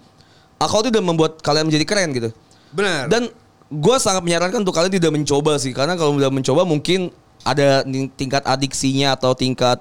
[0.59, 2.31] alkohol itu sudah membuat kalian menjadi keren gitu.
[2.71, 3.07] benar.
[3.07, 3.31] Dan
[3.71, 7.15] gue sangat menyarankan untuk kalian tidak mencoba sih, karena kalau udah mencoba mungkin
[7.47, 7.87] ada
[8.19, 9.81] tingkat adiksinya atau tingkat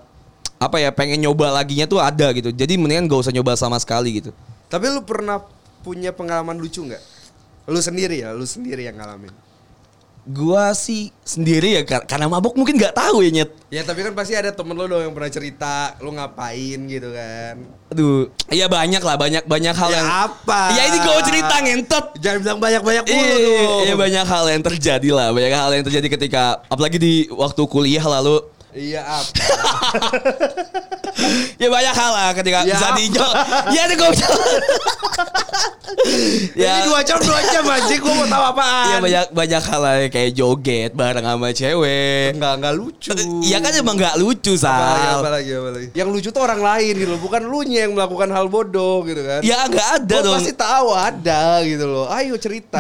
[0.62, 2.54] apa ya pengen nyoba laginya tuh ada gitu.
[2.54, 4.32] Jadi mendingan gak usah nyoba sama sekali gitu.
[4.70, 5.42] Tapi lu pernah
[5.82, 7.02] punya pengalaman lucu nggak?
[7.72, 9.34] Lu sendiri ya, lu sendiri yang ngalamin.
[10.30, 13.50] Gua sih sendiri ya kar- karena mabok mungkin nggak tahu ya nyet.
[13.74, 17.66] Ya tapi kan pasti ada temen lu dong yang pernah cerita lu ngapain gitu kan.
[17.90, 20.62] Aduh, iya banyak lah, banyak banyak hal Ya yang apa?
[20.78, 22.06] Ya ini gue cerita ngentot.
[22.22, 23.82] Jangan bilang banyak-banyak mulu Iya, dong.
[23.82, 28.06] iya banyak hal yang terjadi lah, banyak hal yang terjadi ketika apalagi di waktu kuliah
[28.06, 28.46] lalu.
[28.70, 29.32] Iya apa?
[31.60, 32.98] Ya banyak hal lah ketika Ya bisa apa?
[32.98, 33.36] dijawab.
[33.76, 34.10] Ya itu gue
[36.56, 38.88] Ini dua jam dua jam aja gue mau tahu apaan.
[38.88, 42.38] Ya banyak banyak hal lah kayak joget bareng sama cewek.
[42.38, 43.12] Enggak enggak lucu.
[43.44, 44.80] Iya kan emang nggak lucu sal.
[45.20, 45.88] apalagi, apalagi.
[45.92, 49.42] Yang lucu tuh orang lain gitu loh, bukan lu yang melakukan hal bodoh gitu kan.
[49.44, 50.36] Ya nggak ada Gua dong.
[50.40, 52.06] pasti tahu ada gitu loh.
[52.08, 52.80] Ayo cerita.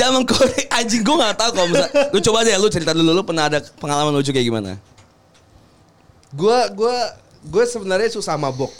[0.00, 3.22] Jangan korek anjing gue nggak tahu kalau misal lu coba deh lu cerita dulu lu
[3.26, 4.78] pernah ada pengalaman lucu kayak gimana?
[6.34, 6.96] Gua gua
[7.46, 8.72] gue sebenarnya susah mabok.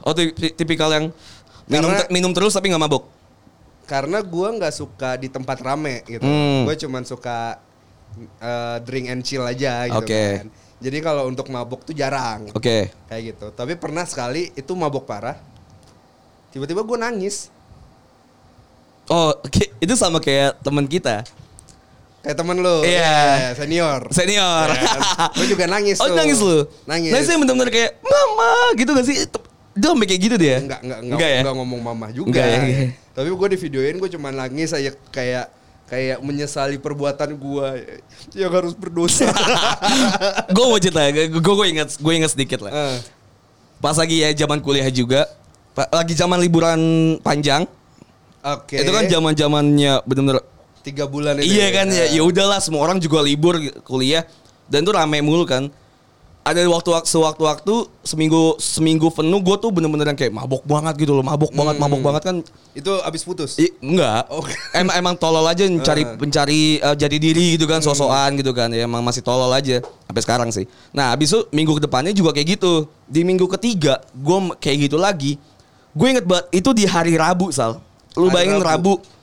[0.00, 1.12] Oh tipi- tipikal yang
[1.68, 3.04] minum Karena- minum terus tapi nggak mabok.
[3.84, 6.24] Karena gua nggak suka di tempat rame gitu.
[6.24, 6.64] Hmm.
[6.64, 7.60] Gue cuman suka
[8.40, 10.24] eh, drink and chill aja gitu Oke.
[10.40, 10.48] kan.
[10.78, 12.48] Jadi kalau untuk mabok tuh jarang.
[12.54, 12.88] Oke.
[13.10, 13.46] Kayak gitu.
[13.50, 15.36] Tapi pernah sekali itu mabok parah.
[16.48, 17.50] Tiba-tiba gue nangis.
[19.08, 19.32] Oh,
[19.84, 21.24] itu sama kayak teman kita.
[22.18, 22.76] Kayak temen lu.
[22.82, 23.14] Iya.
[23.38, 24.00] Ya, senior.
[24.10, 24.66] Senior.
[25.38, 26.16] gue juga nangis oh, tuh.
[26.18, 26.66] nangis lu?
[26.84, 27.10] Nangis.
[27.14, 29.16] Nangisnya bener-bener kayak, Mama, gitu gak sih?
[29.78, 30.58] Dia sampai kayak gitu dia?
[30.58, 31.40] Enggak, enggak, enggak, Enggak ya?
[31.46, 32.28] enggak ngomong mama juga.
[32.34, 32.88] Enggak ya, enggak.
[33.14, 35.46] Tapi gue di videoin gue cuma nangis aja kayak
[35.88, 37.68] kayak menyesali perbuatan gue
[38.34, 39.30] yang harus berdosa.
[40.54, 42.72] gue mau cerita, gue gue inget, gue inget sedikit lah.
[42.74, 42.96] Eh,
[43.78, 45.24] Pas lagi ya zaman kuliah juga,
[45.94, 46.80] lagi zaman liburan
[47.22, 47.62] panjang,
[48.42, 48.82] Oke.
[48.82, 50.42] itu kan zaman zamannya bener-bener
[50.88, 51.52] tiga bulan itu.
[51.52, 54.24] Iya kan ya, ya udahlah semua orang juga libur kuliah
[54.66, 55.68] dan tuh rame mulu kan.
[56.48, 61.20] Ada waktu sewaktu-waktu seminggu seminggu penuh gue tuh bener-bener yang kayak mabok banget gitu loh,
[61.20, 61.82] mabok banget, Hmm.
[61.84, 62.36] mabok banget kan.
[62.72, 63.60] Itu abis putus.
[63.60, 64.32] I, enggak.
[64.32, 64.56] Oke.
[64.72, 66.16] Emang emang tolol aja mencari Eh.
[66.16, 68.72] mencari eh, jadi diri gitu kan, sosokan gitu kan.
[68.72, 70.64] Ya emang masih tolol aja sampai sekarang sih.
[70.88, 72.88] Nah, habis itu minggu ke depannya juga kayak gitu.
[73.04, 75.36] Di minggu ketiga gue kayak gitu lagi.
[75.92, 77.76] Gue inget banget itu di hari Rabu, Sal.
[78.16, 78.96] Lu Hari bayangin Rabu.
[78.96, 79.17] Rabu.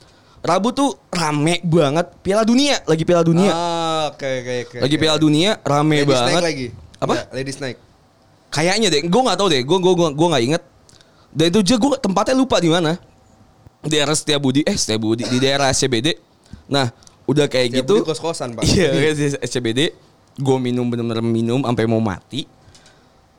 [0.45, 3.49] Rabu tuh rame banget Piala Dunia, lagi Piala Dunia.
[3.49, 4.77] Ah, oke oke oke.
[4.86, 5.01] lagi oke.
[5.01, 6.34] Piala Dunia rame Ladies banget.
[6.38, 6.67] Night lagi.
[7.01, 7.13] Apa?
[7.17, 7.77] Enggak, Ladies Night.
[8.53, 10.63] Kayaknya deh, gue nggak tahu deh, gue gue gue gue nggak inget.
[11.36, 12.95] Dan itu aja gue tempatnya lupa di mana.
[13.81, 16.15] Di daerah Setiabudi, eh Setiabudi di daerah SCBD.
[16.71, 16.93] Nah,
[17.25, 17.95] udah kayak Tiap gitu.
[18.01, 18.63] budi kos-kosan, Pak.
[18.63, 19.91] Iya, di SCBD.
[20.38, 22.45] Gue minum bener-bener minum sampai mau mati.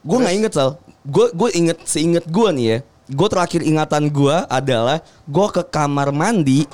[0.02, 0.78] Gue nggak inget sal.
[1.06, 2.78] Gue gue inget seinget gue nih ya.
[3.06, 6.66] Gue terakhir ingatan gue adalah gue ke kamar mandi.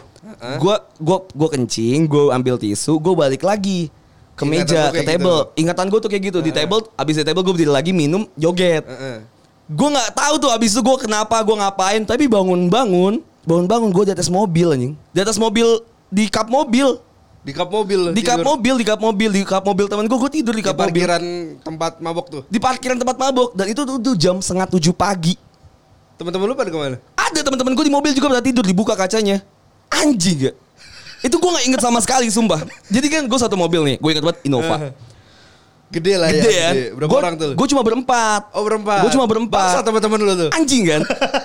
[0.59, 3.91] Gue gue gue kencing, gue ambil tisu, gue balik lagi
[4.39, 5.41] ke meja, ke kayak table.
[5.51, 5.61] gitu.
[5.67, 6.87] Ingatan gue tuh kayak gitu di table.
[6.95, 8.87] Abis di table gue berdiri lagi minum joget.
[8.87, 9.19] Heeh.
[9.67, 12.01] Gue nggak tahu tuh abis itu gue kenapa gue ngapain.
[12.07, 14.95] Tapi bangun-bangun, bangun-bangun gue di atas mobil anjing.
[15.11, 15.67] Di atas mobil
[16.07, 17.03] di kap mobil.
[17.43, 18.15] Di kap mobil.
[18.15, 20.67] Di kap mobil, di kap mobil, di kap mobil teman gue, gue tidur di Di
[20.71, 21.03] kap mobil.
[21.03, 21.23] parkiran
[21.67, 22.43] tempat mabok tuh.
[22.47, 25.35] Di parkiran tempat mabok dan itu tuh, tuh jam setengah tujuh pagi.
[26.15, 26.97] Teman-teman lu pada ke mana?
[27.19, 29.43] Ada teman-teman gue di mobil juga pada tidur dibuka kacanya.
[29.95, 30.57] Anjing gak?
[31.23, 32.61] Itu gue nggak inget sama sekali sumpah.
[32.89, 34.91] Jadi kan gue satu mobil nih, gue inget banget Innova.
[35.87, 36.61] Gede lah Gede ya.
[36.65, 36.75] kan?
[36.97, 37.51] Berapa Gua- orang tuh?
[37.53, 38.43] Gue cuma berempat.
[38.51, 39.05] Oh berempat.
[39.05, 39.77] Gue cuma berempat.
[39.77, 40.51] Paksa teman-teman lu tuh.
[40.51, 41.03] Anjing kan?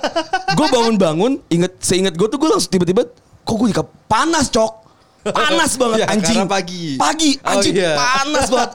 [0.58, 3.04] gue bangun-bangun, inget seinget gue tuh gue langsung tiba-tiba,
[3.44, 4.72] kok gue di kap panas cok.
[5.28, 6.40] Panas banget Ya, anjing.
[6.40, 6.96] karena pagi.
[6.96, 7.94] Pagi Oh, anjing iya.
[7.94, 8.72] panas banget.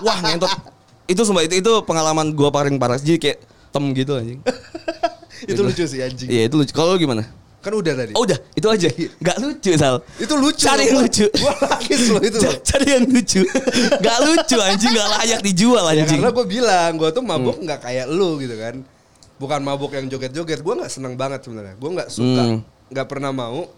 [0.00, 0.50] Wah, ngentot.
[1.04, 2.96] Itu sumpah itu, itu pengalaman gua paling parah.
[2.96, 4.40] Jadi kayak tem gitu anjing.
[5.52, 6.26] itu lucu sih anjing.
[6.26, 6.72] Iya, itu lucu.
[6.72, 7.28] Kalau gimana?
[7.62, 8.10] Kan udah tadi.
[8.18, 8.88] Oh, udah, itu aja.
[9.22, 10.02] Gak lucu, Sal.
[10.18, 10.66] Itu lucu.
[10.66, 11.26] Cari yang lucu.
[11.42, 12.38] Gua nangis loh itu.
[12.42, 12.54] loh.
[12.68, 13.40] Cari yang lucu.
[14.02, 16.18] Gak lucu anjing, gak layak dijual Ya anjing.
[16.18, 18.82] karena gue bilang gue tuh mabuk nggak kayak lu gitu kan.
[19.38, 20.58] Bukan mabuk yang joget-joget.
[20.58, 21.78] Gue nggak seneng banget sebenarnya.
[21.78, 22.58] Gue nggak suka, Hmm.
[22.90, 23.70] nggak pernah mau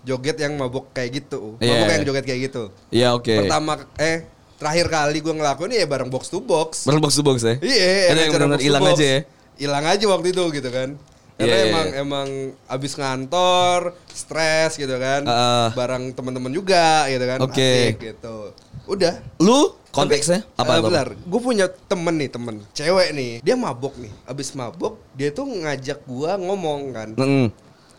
[0.00, 1.58] joget yang mabuk kayak gitu.
[1.58, 1.74] Iya.
[1.74, 2.62] Mabuk yang joget kayak gitu.
[2.88, 3.34] Iya, oke.
[3.34, 6.86] Pertama eh terakhir kali gue ngelakuin ya bareng box to box.
[6.86, 7.58] Bareng box to box ya?
[7.58, 9.20] Iya, Itu yang benar hilang aja ya?
[9.54, 10.94] Hilang aja waktu itu gitu kan.
[11.34, 12.02] Karena Iya, iya, emang iya.
[12.06, 12.28] emang
[12.70, 15.26] abis ngantor, stres gitu kan.
[15.26, 15.74] Ah.
[15.74, 17.38] bareng teman-teman juga gitu kan.
[17.42, 17.70] Oke.
[17.90, 18.54] Asik gitu.
[18.86, 19.18] Udah.
[19.42, 20.70] Lu konteksnya Tapi, apa?
[20.70, 20.86] eh, apa?
[20.90, 25.46] bentar, gue punya temen nih temen cewek nih, dia mabok nih, abis mabok dia tuh
[25.46, 27.46] ngajak gua ngomong kan, Mm-mm.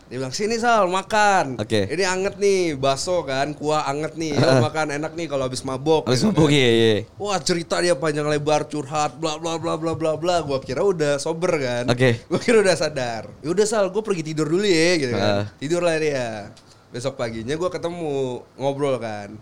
[0.06, 1.90] Dia bilang sini sal makan, Oke.
[1.90, 6.06] ini anget nih bakso kan, kuah anget nih, Yuk makan enak nih kalau abis mabok.
[6.06, 6.54] Habis gitu mabuk kan.
[6.54, 6.94] iya, iya.
[7.18, 10.36] Wah cerita dia panjang lebar curhat bla bla bla bla bla bla.
[10.40, 11.90] Gua kira udah sober kan.
[11.90, 12.22] Oke.
[12.26, 13.26] Gua kira udah sadar.
[13.42, 15.18] Ya udah sal, gue pergi tidur dulu ya gitu Ah.
[15.18, 15.34] kan.
[15.58, 16.54] Tidur lah dia.
[16.88, 18.12] Besok paginya gua ketemu
[18.54, 19.34] ngobrol kan.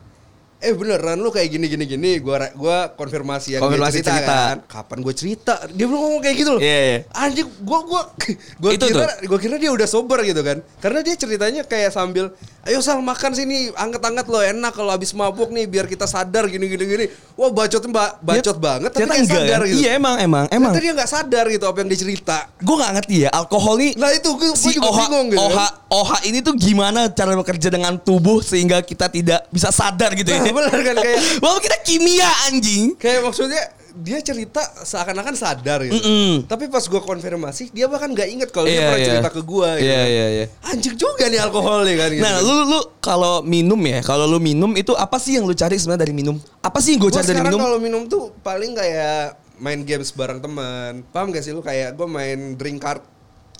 [0.65, 2.11] Eh beneran lu kayak gini gini gini.
[2.19, 4.37] Gua ra- gua konfirmasi yang Konfirmasi dia cerita, cerita.
[4.41, 4.57] kan.
[4.65, 5.55] Kapan gue cerita?
[5.69, 6.61] Dia belum ngomong kayak gitu loh.
[6.61, 6.99] Iya, iya.
[7.13, 8.03] Anjing, gua gua
[8.63, 9.29] gua Itu kira tuh.
[9.29, 10.65] gua kira dia udah sober gitu kan.
[10.79, 12.33] Karena dia ceritanya kayak sambil
[12.65, 16.65] Ayo Sal makan sini, anget-anget lo enak kalau habis mabuk nih biar kita sadar gini
[16.65, 17.05] gini gini.
[17.35, 19.69] Wah bacotnya ba- bacot banget tapi kayak enggak sadar kan?
[19.69, 19.79] gitu.
[19.79, 20.73] Iya emang emang emang.
[20.73, 22.49] Ternyata dia nggak sadar gitu apa yang dicerita.
[22.57, 25.43] Gue gak ngerti ya alkohol nih Nah itu gue si juga OH, bingung gitu.
[25.43, 25.69] OH, kan.
[25.91, 30.41] OH ini tuh gimana cara bekerja dengan tubuh sehingga kita tidak bisa sadar gitu ya.
[30.55, 32.95] Bener kan, kayak- Walaupun kita kimia anjing.
[32.95, 33.63] Kayak maksudnya
[33.95, 35.95] dia cerita seakan-akan sadar gitu.
[35.95, 36.47] Mm-mm.
[36.47, 39.07] Tapi pas gue konfirmasi dia bahkan nggak inget kalau dia Iya, pernah iya.
[39.09, 39.69] cerita ke gue.
[39.73, 39.87] Gitu.
[39.87, 40.47] Iya, iya, iya.
[40.65, 42.11] Anjing juga nih alkohol nih kan.
[42.11, 42.23] Gitu.
[42.23, 45.75] Nah, lu lu kalau minum ya, kalau lu minum itu apa sih yang lu cari
[45.75, 46.35] sebenarnya dari minum?
[46.59, 47.61] Apa sih yang gue cari dari minum?
[47.61, 51.07] kalau minum tuh paling kayak main games bareng teman.
[51.09, 52.99] Paham gak sih lu kayak gue main drink card.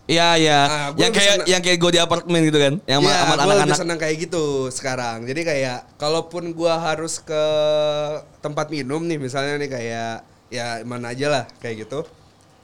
[0.05, 0.61] Iya, iya.
[0.63, 3.25] Ah, gua yang kayak yang kayak gue di apartemen gitu kan, yang sama Iya, sama
[3.25, 3.79] gue lebih anak-anak.
[3.81, 5.19] senang kayak gitu sekarang.
[5.25, 7.45] Jadi kayak kalaupun gua harus ke
[8.39, 10.13] tempat minum nih misalnya nih kayak
[10.53, 12.05] ya mana aja lah kayak gitu.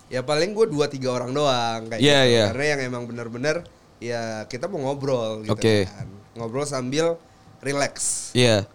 [0.07, 2.33] Ya paling gue dua tiga orang doang kayak Iya, gitu.
[2.35, 2.45] iya.
[2.53, 3.57] Karena yang emang bener-bener
[3.97, 5.87] ya kita mau ngobrol gitu Oke.
[5.87, 6.09] kan.
[6.35, 7.17] Ngobrol sambil
[7.61, 8.29] relax.
[8.33, 8.69] Iya.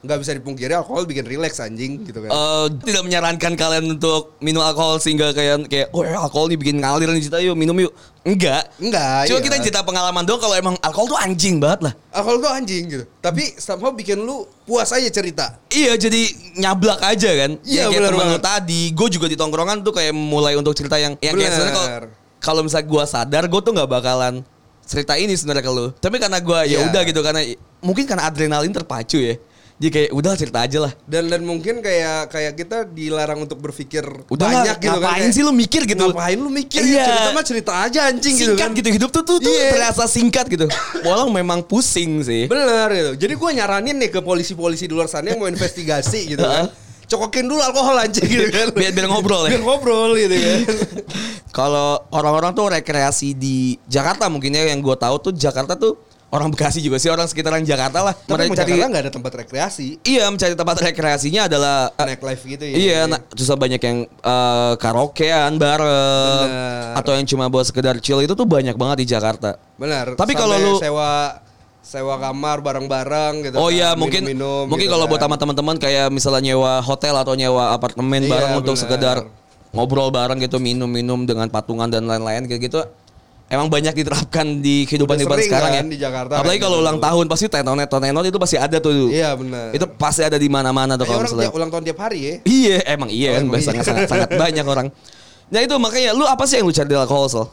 [0.00, 2.32] Nggak bisa dipungkiri alkohol bikin relax anjing gitu kan.
[2.32, 6.80] Eh, tidak menyarankan kalian untuk minum alkohol sehingga kayak kayak oh ya, alkohol nih bikin
[6.80, 7.92] ngalir nih cerita yuk minum yuk.
[8.20, 8.68] Enggak.
[8.76, 9.44] Enggak, Cuma iya.
[9.44, 11.92] kita cerita pengalaman doang kalau emang alkohol tuh anjing banget lah.
[12.12, 13.04] Alkohol tuh anjing gitu.
[13.20, 15.60] Tapi somehow bikin lu puas aja cerita.
[15.68, 16.20] Iya jadi
[16.56, 17.50] nyablak aja kan.
[17.60, 20.96] Iya, Yang kayak temen lu tadi, gue juga di tongkrongan tuh kayak mulai untuk cerita
[20.96, 21.56] yang yang kayak Benar.
[21.56, 21.88] sebenarnya kalau
[22.40, 24.34] kalau misalnya gue sadar gue tuh nggak bakalan
[24.80, 25.86] cerita ini sebenarnya ke lu.
[25.94, 26.88] Tapi karena gue ya Iya.
[26.88, 27.40] udah gitu karena
[27.80, 29.36] mungkin karena adrenalin terpacu ya.
[29.80, 30.92] Jadi kayak udah cerita aja lah.
[31.02, 35.28] dan dan mungkin kayak kayak kita dilarang untuk berpikir Udah banyak lah, gitu kan ngapain
[35.30, 36.04] sih lu mikir gitu?
[36.06, 36.94] ngapain lu mikir Iya.
[36.94, 39.72] ya cerita mah cerita aja anjing gitu singkat kan gitu, hidup tuh tuh, tuh Iya.
[39.72, 40.68] terasa singkat gitu.
[41.00, 42.44] Walau memang pusing sih.
[42.44, 46.44] bener gitu jadi gue nyaranin nih ke polisi-polisi di luar sana yang mau investigasi gitu
[46.44, 46.68] kan
[47.06, 49.50] cokokin dulu alkohol anjing gitu kan Biar- biar ngobrol ya.
[49.50, 50.60] biar ngobrol gitu kan
[51.50, 55.98] Kalau orang-orang tuh rekreasi di Jakarta mungkin ya yang gue tahu tuh Jakarta tuh
[56.30, 58.14] orang Bekasi juga sih orang sekitaran Jakarta lah.
[58.14, 62.06] tapi Mereka mau cari Jakarta nggak ada tempat rekreasi iya mencari tempat rekreasinya adalah eh,
[62.06, 66.94] naik live gitu ya Iya, nah, susah banyak yang eh, karaokean bareng Bener.
[66.96, 69.58] atau yang cuma buat sekedar chill itu tuh banyak banget di Jakarta.
[69.74, 71.42] benar Tapi kalau lu- sewa
[71.80, 75.26] sewa kamar bareng-bareng gitu Oh kan, iya, mungkin minum-minum mungkin gitu kalau buat kan.
[75.26, 78.82] sama teman-teman kayak misalnya nyewa hotel atau nyewa apartemen Iya, bareng untuk benar.
[78.84, 79.16] sekedar
[79.70, 82.82] ngobrol bareng gitu, minum-minum dengan patungan dan lain-lain kayak gitu.
[83.50, 85.90] Emang banyak diterapkan di kehidupan Udah kehidupan sering sekarang kan ya.
[85.90, 86.84] di Jakarta Apalagi kalau gitu.
[86.86, 89.10] ulang tahun pasti tenonet tenonet itu pasti ada tuh.
[89.10, 91.50] iya benar Itu pasti ada di mana-mana tuh kalau misalnya.
[91.50, 93.66] ulang tahun tiap hari ya Iya, emang iya Oh, kan emang iya.
[93.66, 94.86] sangat, sangat sangat banyak orang.
[95.46, 97.46] Nah itu makanya lu apa sih yang lu cari dari alkohol Sol?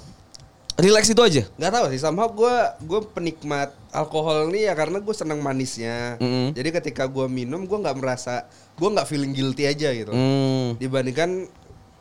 [0.78, 1.42] Relax itu aja.
[1.50, 2.54] Gak tahu sih, somehow gue
[2.86, 6.22] gue penikmat alkohol nih ya karena gue seneng manisnya.
[6.22, 6.54] Mm-mm.
[6.54, 8.46] Jadi ketika gue minum gue nggak merasa
[8.78, 10.14] gue nggak feeling guilty aja gitu.
[10.14, 10.78] Hmm.
[10.78, 11.50] Dibandingkan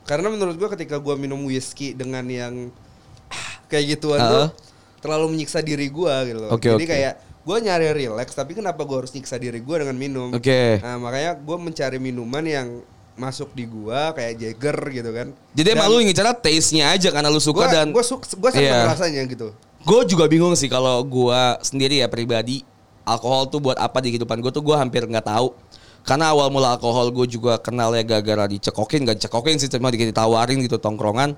[0.05, 2.69] karena menurut gue ketika gue minum whisky dengan yang
[3.67, 4.31] kayak gituan Uh-uh.
[4.31, 4.47] tuh
[4.97, 6.49] terlalu menyiksa diri gue gitu loh.
[6.51, 6.91] Oke, Jadi oke.
[6.91, 7.13] kayak
[7.47, 10.29] gue nyari relax tapi kenapa gue harus nyiksa diri gue dengan minum?
[10.35, 10.81] Oke.
[10.83, 12.67] Nah makanya gue mencari minuman yang
[13.17, 15.33] masuk di gua kayak Jagger gitu kan.
[15.57, 18.49] Jadi emang lu ingin cara taste-nya aja karena lu suka Gua, dan gue suka gue
[18.53, 18.93] seneng Iya.
[18.93, 19.47] rasanya gitu.
[19.81, 22.61] Gue juga bingung sih kalau gue sendiri ya pribadi
[23.07, 25.49] alkohol tuh buat apa di kehidupan gue tuh gue hampir nggak tahu
[26.07, 30.63] Karena awal mula alkohol gue juga kenal ya gara-gara dicekokin, gak dicekokin sih cuma ditawarin
[30.63, 31.35] gitu tongkrongan.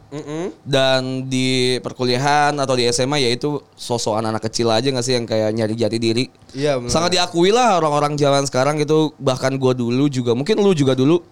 [0.62, 5.26] Dan di perkuliahan atau di SMA ya itu sosok anak-anak kecil aja gak sih yang
[5.26, 6.30] kayak nyari jati diri.
[6.54, 6.78] Iya.
[6.86, 9.10] Sangat diakui lah orang-orang zaman sekarang gitu.
[9.18, 11.26] Bahkan gue dulu juga, mungkin lu juga dulu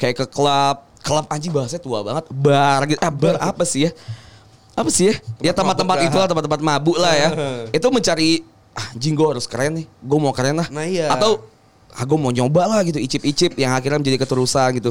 [0.00, 3.00] kayak ke klub, klub anjing bahasanya tua banget, bar gitu.
[3.04, 3.92] Ah, bar apa sih ya?
[4.72, 5.14] Apa sih ya?
[5.44, 7.28] Ya tempat-tempat mabuk itu lah, tempat-tempat mabuk lah ya.
[7.76, 8.40] itu mencari
[8.72, 10.72] ah, anjing gue harus keren nih, gue mau keren lah.
[10.72, 11.12] Nah, iya.
[11.12, 11.44] Atau
[11.94, 14.90] ah gue mau nyoba lah gitu, icip-icip yang akhirnya menjadi keterusan gitu.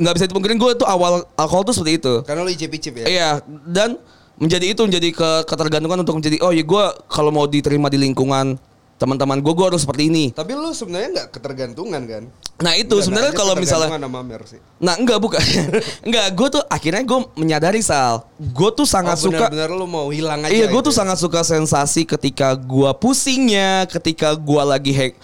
[0.00, 2.14] Nggak bisa dipungkirin gue tuh awal alkohol tuh seperti itu.
[2.26, 3.04] Karena lu icip-icip ya.
[3.08, 3.30] Iya,
[3.64, 3.96] dan
[4.34, 8.58] menjadi itu menjadi ke ketergantungan untuk menjadi oh ya gue kalau mau diterima di lingkungan
[8.94, 10.24] teman-teman gue gue harus seperti ini.
[10.30, 12.22] Tapi lu sebenarnya nggak ketergantungan kan?
[12.62, 14.62] Nah itu sebenarnya kalau misalnya sama Mer sih.
[14.78, 15.42] Nah enggak bukan
[16.06, 20.06] Enggak gue tuh akhirnya gue menyadari Sal Gue tuh sangat oh, suka benar-benar lu mau
[20.14, 20.54] hilang aja.
[20.54, 20.98] Iya gue gitu tuh ya?
[21.02, 25.14] sangat suka sensasi ketika gue pusingnya Ketika gue lagi hack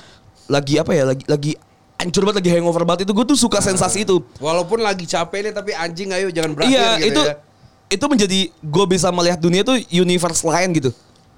[0.50, 1.52] Lagi apa ya Lagi lagi
[2.00, 3.06] hancur banget lagi hangover banget.
[3.06, 4.18] Itu gue tuh suka sensasi itu.
[4.42, 7.34] Walaupun lagi capek nih tapi anjing ayo jangan berakhir Iya gitu itu ya.
[7.90, 10.90] itu menjadi gue bisa melihat dunia tuh universe lain gitu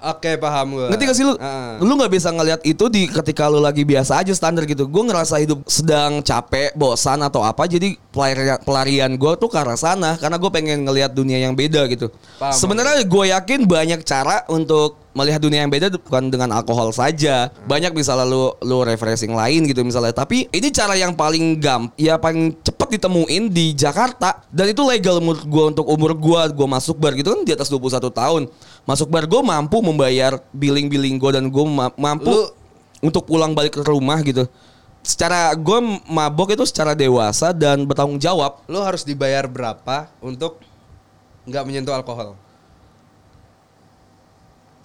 [0.03, 0.87] Oke paham gue.
[0.91, 1.33] Ngerti gak sih lu?
[1.39, 1.79] Ah.
[1.79, 4.83] Lu gak bisa ngelihat itu di ketika lu lagi biasa aja standar gitu.
[4.91, 7.63] Gue ngerasa hidup sedang capek, bosan atau apa.
[7.63, 10.19] Jadi pelarian, pelarian gue tuh ke arah sana.
[10.19, 12.11] Karena gue pengen ngelihat dunia yang beda gitu.
[12.35, 17.53] Paham, Sebenarnya gue yakin banyak cara untuk melihat dunia yang beda bukan dengan alkohol saja.
[17.69, 20.11] Banyak misalnya lu lu refreshing lain gitu misalnya.
[20.11, 25.21] Tapi ini cara yang paling gam, ya paling cepet ditemuin di Jakarta dan itu legal
[25.21, 26.41] menurut gue untuk umur gue.
[26.57, 28.41] Gue masuk bar gitu kan di atas 21 tahun.
[28.83, 32.51] Masuk bar gue mampu membayar billing-billing gue dan gue ma- mampu Lu-
[32.99, 34.43] untuk pulang balik ke rumah gitu.
[35.03, 38.63] Secara gue mabok itu secara dewasa dan bertanggung jawab.
[38.67, 40.59] Lu harus dibayar berapa untuk
[41.47, 42.39] nggak menyentuh alkohol?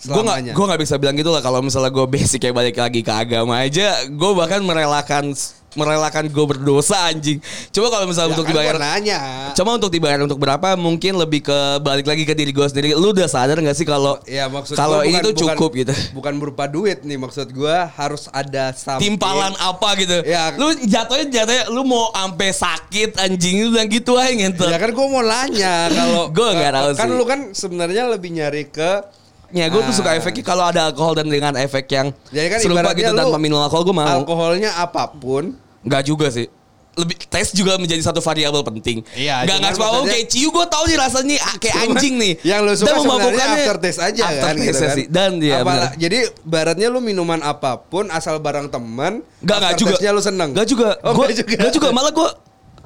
[0.01, 0.53] Gue Selamanya.
[0.53, 3.59] gue nggak bisa bilang gitu lah kalau misalnya gue basic kayak balik lagi ke agama
[3.59, 5.35] aja gue bahkan merelakan
[5.71, 7.39] merelakan gue berdosa anjing
[7.71, 9.21] coba kalau misalnya Ya untuk kan dibayar nanya.
[9.53, 12.89] Cuma untuk dibayar untuk berapa mungkin lebih ke balik lagi ke diri gue sendiri.
[12.95, 15.93] Lu udah sadar gak sih kalau Ya maksud kalau ini bukan- tuh cukup bukan- gitu.
[16.15, 19.13] Bukan berupa duit nih maksud gua harus ada something.
[19.13, 20.19] Timpalan apa gitu.
[20.25, 20.57] Ya.
[20.57, 24.67] Lu jatuhnya jatuhnya lu mau ampe sakit anjing lu bilang gitu aja ngentot.
[24.69, 27.13] Ya kan gua mau nanya kalau Gua nggak tahu kan sih.
[27.13, 29.05] lu kan sebenarnya lebih nyari ke
[29.49, 30.19] Ya gue tuh suka Ah.
[30.19, 33.83] efeknya kalau ada alkohol dan dengan efek yang Jadi kan serupa gitu tanpa minum alkohol
[33.83, 34.05] gue mau.
[34.05, 36.53] alkoholnya apa pun Enggak juga sih.
[36.93, 39.07] Lebih tes juga menjadi satu variabel penting.
[39.15, 42.33] Iya, cuma oh, maksudnya- kayak ciu gue tahu nih rasanya ah, kayak Cuman anjing nih.
[42.51, 44.97] Yang lu suka Dan sebenarnya memabukkannya after taste aja after kan gitu kan.
[44.99, 45.07] sih.
[45.07, 45.95] Dan dia Apala-.
[45.95, 50.11] Jadi baratnya lu minuman apa pun asal barang teman enggak after juga.
[50.11, 50.51] lu seneng.
[50.51, 50.89] Enggak juga.
[51.01, 51.55] Oh, gua, nggak juga.
[51.57, 51.89] nggak juga.
[51.89, 52.29] Malah gue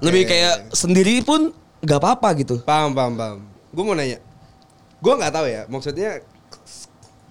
[0.03, 2.61] lebih kayak sendiri pun nggak apa-apa gitu.
[2.61, 3.39] Paham, paham, paham.
[3.73, 4.21] Gue mau nanya.
[5.01, 5.65] Gue nggak tahu ya.
[5.67, 6.21] Maksudnya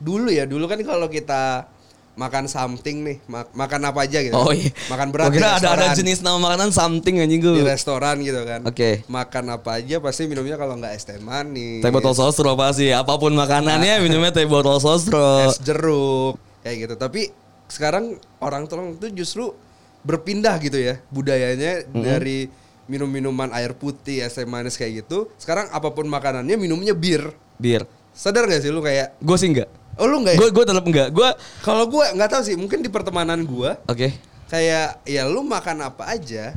[0.01, 1.69] dulu ya, dulu kan kalau kita
[2.11, 4.35] makan something nih, mak- makan apa aja gitu.
[4.35, 4.67] Oh iya.
[4.91, 7.55] Makan berat kira ada ada jenis nama makanan something anjing gue.
[7.55, 8.67] di restoran gitu kan.
[8.67, 9.07] Oke.
[9.07, 11.79] Makan apa aja pasti minumnya kalau nggak es teh manis.
[11.79, 12.91] Teh botol sostro pasti.
[12.91, 15.47] Apa pun makanannya minumnya teh botol sostro.
[15.47, 16.93] es jeruk kayak gitu.
[16.99, 17.31] Tapi
[17.71, 19.55] sekarang orang tolong itu justru
[20.03, 22.51] berpindah gitu ya budayanya dari
[22.91, 25.31] minum-minuman air putih, es teh manis kayak gitu.
[25.39, 27.31] Sekarang apa pun makanannya minumnya bir.
[27.55, 27.87] Bir.
[28.11, 29.71] Sadar gak sih lu kayak Gue sih enggak.
[29.99, 30.39] Oh lu enggak ya?
[30.39, 31.09] Gue gue tetap enggak.
[31.11, 31.29] Gue
[31.65, 34.07] Kalau gue nggak tahu sih, mungkin di pertemanan gue oke.
[34.47, 36.55] kayak ya lu makan apa aja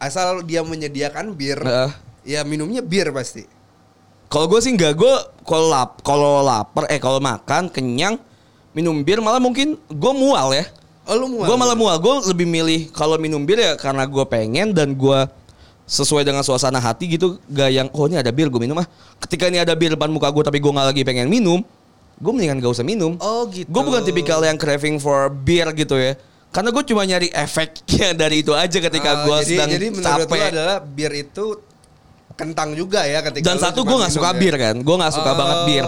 [0.00, 1.90] asal dia menyediakan bir, Heeh.
[2.24, 3.44] ya minumnya bir pasti.
[4.30, 8.14] Kalau gue sih enggak, gue kalau lap, kalau lapar, eh kalau makan kenyang
[8.70, 10.64] minum bir malah mungkin gue mual ya.
[11.10, 11.50] Oh lu mual.
[11.50, 15.18] Gue malah mual, gue lebih milih kalau minum bir ya karena gue pengen dan gue
[15.90, 18.86] sesuai dengan suasana hati gitu, gak yang oh ini ada bir gue minum ah.
[19.18, 21.66] Ketika ini ada bir depan muka gue tapi gue nggak lagi pengen minum,
[22.20, 23.16] gue mendingan gak usah minum.
[23.18, 23.64] Oh gitu.
[23.64, 26.14] Gue bukan tipikal yang craving for beer gitu ya.
[26.48, 30.28] Karena gue cuma nyari efeknya dari itu aja ketika Ah, gue jadi, sedang jadi menurut
[30.28, 30.42] capek.
[30.50, 31.46] adalah bir itu
[32.32, 34.38] kentang juga ya ketika Dan satu gue nggak minum suka ya.
[34.38, 35.84] bir kan, gue nggak suka Oh, banget bir.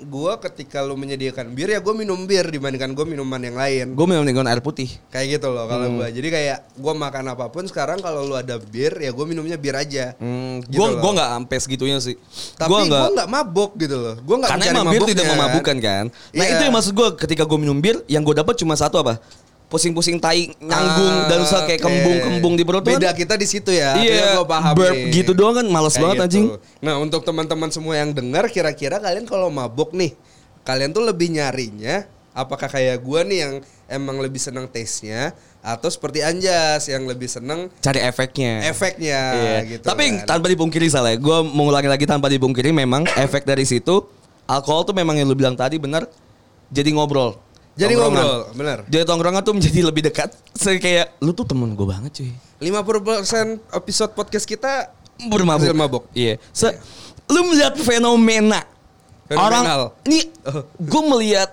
[0.00, 3.86] Gua ketika lu menyediakan bir ya gue minum bir dibandingkan gue minuman yang lain.
[3.92, 4.86] Gue minum dengan air putih.
[5.08, 5.72] Kayak gitu loh Hmm.
[5.72, 6.06] kalau gua.
[6.06, 9.74] Jadi kayak gua makan apa pun sekarang kalau lu ada bir ya gue minumnya bir
[9.74, 10.14] aja.
[10.16, 12.14] Hmm, Gitu gue gue nggak sampai segitunya sih.
[12.54, 14.14] Tapi gue nggak- mabok gitu loh.
[14.16, 16.04] Gue nggak karena emang bir tidak memabukkan kan.
[16.30, 16.52] Nah Iya.
[16.54, 19.18] itu yang maksud gue ketika gue minum bir, yang gue dapat cuma satu apa?
[19.68, 21.84] Pusing-pusing tai nyanggung Ah, dan usah kayak oke.
[21.84, 23.14] kembung-kembung di perut Beda kan.
[23.14, 23.94] kita di situ ya.
[23.94, 25.12] Iya, gue paham burp nih.
[25.14, 26.24] gitu doang kan males Kayak banget gitu.
[26.24, 26.46] anjing.
[26.80, 30.16] Nah untuk teman-teman semua yang dengar kira-kira kalian kalau mabok nih,
[30.62, 33.54] kalian tuh lebih nyarinya apakah kayak gua nih yang
[33.86, 38.64] emang lebih seneng taste-nya atau seperti Anjas yang lebih seneng Cari efeknya.
[38.64, 39.58] efeknya Iya.
[39.68, 39.84] gitu.
[39.84, 40.32] Tapi kan.
[40.32, 44.00] tanpa dipungkiri salah, gue mengulangi lagi tanpa dipungkiri memang efek dari situ
[44.44, 46.08] alkohol tuh memang yang lu bilang tadi benar
[46.68, 47.36] jadi ngobrol.
[47.78, 48.78] Jadi ngobrol, benar.
[48.90, 50.34] Jadi tongkrongan tuh menjadi lebih dekat.
[50.50, 52.32] Saya kayak lu tuh temen gue banget cuy.
[52.58, 55.62] 50% episode podcast kita Bermabuk.
[55.62, 56.04] Hasil mabuk.
[56.10, 56.42] Iya.
[56.50, 56.74] Se
[57.26, 58.62] lu melihat fenomena
[59.26, 59.46] Fenomenal.
[59.46, 59.64] orang
[60.06, 60.26] ini
[60.78, 61.50] gue melihat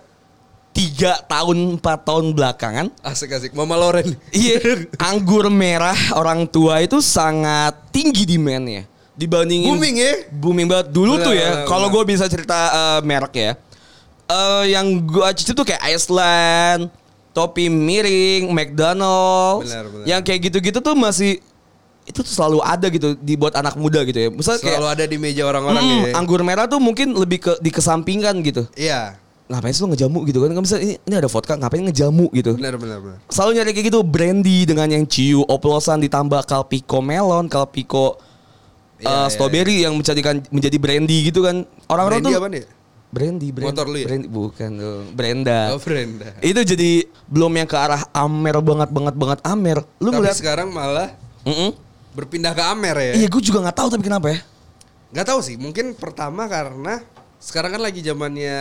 [0.70, 3.54] tiga tahun empat tahun belakangan asik-asik.
[3.54, 4.14] Mama Loren.
[4.30, 8.84] Iya, anggur merah orang tua itu sangat tinggi demandnya
[9.16, 10.14] dibandingin Booming ya?
[10.28, 11.50] booming banget dulu Benar, tuh ya.
[11.64, 11.96] Kalau benar.
[11.96, 13.52] gue bisa cerita eh, merek ya,
[14.26, 16.90] Eh yang gue cicip tuh kayak Iceland,
[17.30, 20.06] topi miring, McDonald's, Benar, benar.
[20.10, 21.38] yang kayak gitu-gitu tuh masih
[22.06, 24.30] itu tuh selalu ada gitu dibuat anak muda gitu ya.
[24.30, 26.14] Misalnya kayak Selalu ada di meja orang-orang hmm, ya.
[26.22, 28.66] anggur merah tuh mungkin lebih ke dikesampingkan gitu.
[28.78, 29.18] Iya.
[29.46, 30.50] Ngapain sih lu ngejamu gitu kan?
[30.54, 33.18] Nggak bisa ini, ini ada vodka, ngapain ngejamu gitu Benar benar benar.
[33.30, 38.18] selalu nyari kayak gitu brandy dengan yang ciu oplosan ditambah kalpiko melon kalpiko
[38.96, 42.64] Iya, uh, iya, strawberry yang menjadikan menjadi brandy gitu kan orang-orang tuh apa nih?
[43.16, 44.06] Brandy brandy Motor lu ya?
[44.06, 46.30] brandy bukan dong Brenda Oh, Brenda.
[46.42, 46.92] itu jadi
[47.26, 51.72] belum yang ke arah amer banget banget banget amer lu Tapi ngeliat sekarang malah Mm-mm.
[52.12, 53.14] berpindah ke Amer ya.
[53.16, 54.40] iya gue juga nggak tahu tapi kenapa ya
[55.12, 57.00] Gak tahu sih, mungkin pertama karena
[57.38, 58.58] sekarang kan lagi zamannya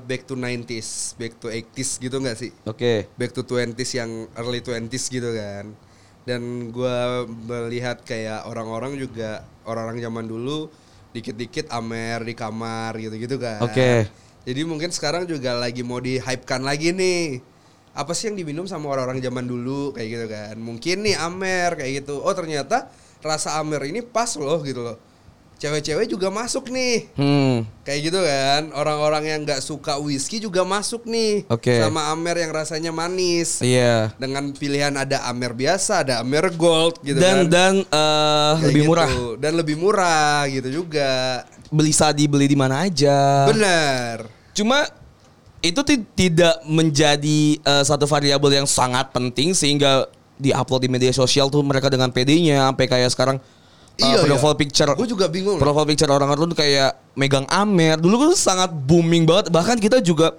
[0.00, 2.54] back to 90s, back to 80s gitu nggak sih?
[2.62, 5.74] oke Back to 20s yang early 20s gitu kan.
[6.20, 10.70] Dan gua melihat kayak orang-orang juga orang-orang zaman dulu
[11.10, 13.62] dikit-dikit amer di kamar gitu-gitu kan.
[13.66, 14.06] Oke.
[14.46, 17.42] Jadi mungkin sekarang juga lagi mau di-hypekan lagi nih.
[17.90, 20.54] Apa sih yang diminum sama orang-orang zaman dulu kayak gitu kan.
[20.56, 22.22] Mungkin nih amer kayak gitu.
[22.22, 22.88] Oh ternyata
[23.20, 24.96] rasa amer ini pas loh gitu loh.
[25.60, 27.12] Cewek-cewek juga masuk nih.
[27.14, 28.62] hmm Kayak gitu kan.
[28.72, 31.44] Orang-orang yang nggak suka whisky juga masuk nih.
[31.46, 31.76] Oke.
[31.76, 33.60] Sama amer yang rasanya manis.
[33.60, 37.52] iya Dengan pilihan ada amer biasa, ada amer gold gitu dan kan.
[37.52, 38.88] dan Kayak lebih gitu.
[38.88, 41.44] murah Dan lebih murah gitu juga.
[41.68, 44.26] beli sadi beli di mana aja Bener.
[44.50, 44.88] Cuma
[45.60, 51.46] itu ti- tidak menjadi eh, satu variabel yang sangat penting sehingga diupload di media sosial
[51.46, 53.36] tuh mereka dengan PD-nya sampai kayak sekarang
[54.00, 54.60] eh, Iya, profile iya.
[54.64, 55.60] picture Gue juga bingung.
[55.60, 58.00] profile picture orang-orang tuh kayak megang Amer.
[58.00, 60.34] Dulu kan sangat booming banget bahkan kita juga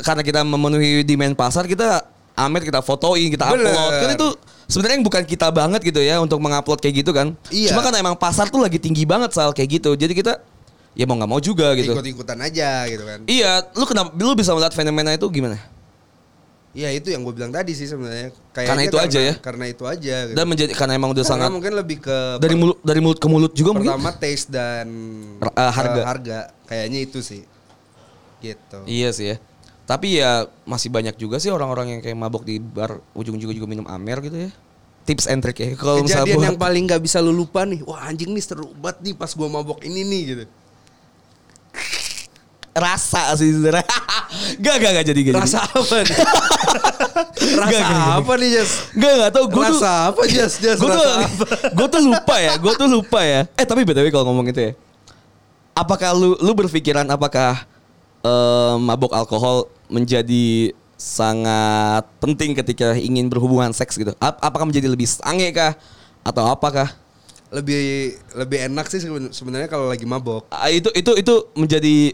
[0.00, 3.70] karena kita memenuhi demand pasar kita Amer kita fotoin, kita Bener.
[3.70, 3.92] upload.
[4.02, 4.28] Kan itu
[4.66, 7.30] sebenarnya yang bukan kita banget gitu ya untuk mengupload kayak gitu kan.
[7.46, 7.70] Iya.
[7.70, 9.94] Cuma kan emang pasar tuh lagi tinggi banget soal kayak gitu.
[9.94, 10.42] Jadi kita
[10.98, 11.94] ya mau nggak mau juga gitu.
[11.94, 13.22] Ikut-ikutan aja gitu kan.
[13.30, 15.58] Iya, lu kenapa lu bisa melihat fenomena itu gimana?
[16.74, 18.34] Iya itu yang gue bilang tadi sih sebenarnya.
[18.50, 19.34] Karena itu aja ya?
[19.38, 20.14] Karena itu aja.
[20.26, 20.34] Gitu.
[20.34, 23.28] Dan menjadi karena emang udah Karena sangat mungkin lebih ke dari mulut dari mulut ke
[23.30, 23.94] mulut juga mungkin.
[23.94, 24.86] pertama taste dan
[25.38, 26.00] eh, harga.
[26.02, 26.38] eh, harga.
[26.66, 27.42] Kayaknya itu sih.
[28.42, 28.78] Gitu.
[28.84, 29.36] Iya sih ya.
[29.86, 33.70] Tapi ya masih banyak juga sih orang-orang yang kayak mabok di bar ujung juga juga
[33.70, 34.50] minum amer gitu ya.
[35.06, 35.68] Tips and trick ya.
[35.78, 37.86] Kalau misalnya buat- yang paling nggak bisa lu lupa nih.
[37.86, 40.44] Wah anjing nih seru banget nih pas gua mabok ini nih gitu.
[42.74, 43.86] Rasa sih sebenarnya.
[44.64, 46.16] gak gak gak jadi gak Rasa apa nih?
[47.54, 48.14] Rasa nggak, nggak.
[48.18, 48.70] apa nih Jas?
[48.92, 50.52] Gak gak tau tuh Rasa apa Jas?
[50.58, 51.06] Jas gue tuh
[51.70, 54.72] gue tuh lupa ya gue tuh lupa ya eh tapi btw kalau ngomong itu ya
[55.72, 57.62] apakah lu lu berpikiran apakah
[58.20, 65.04] eh, mabok alkohol menjadi sangat penting ketika ingin berhubungan seks gitu Ap- apakah menjadi lebih
[65.04, 65.74] sange kah
[66.22, 66.90] atau apakah
[67.50, 70.50] Lebih lebih enak sih seben- sebenarnya kalau lagi mabok.
[70.50, 72.10] Ah, itu itu itu menjadi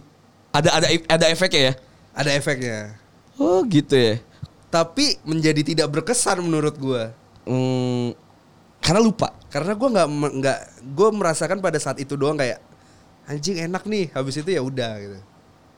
[0.51, 1.75] ada ada ada efeknya ya
[2.11, 2.79] Ada efeknya.
[3.37, 4.19] oh gitu ya
[4.67, 7.11] Tapi menjadi tidak berkesan menurut gua.
[7.43, 8.15] Hmm,
[8.79, 10.59] karena lupa Karena gua nggak nggak
[10.91, 12.63] gua merasakan pada saat itu doang kayak
[13.27, 14.11] anjing enak nih.
[14.11, 15.19] Habis itu ya udah gitu.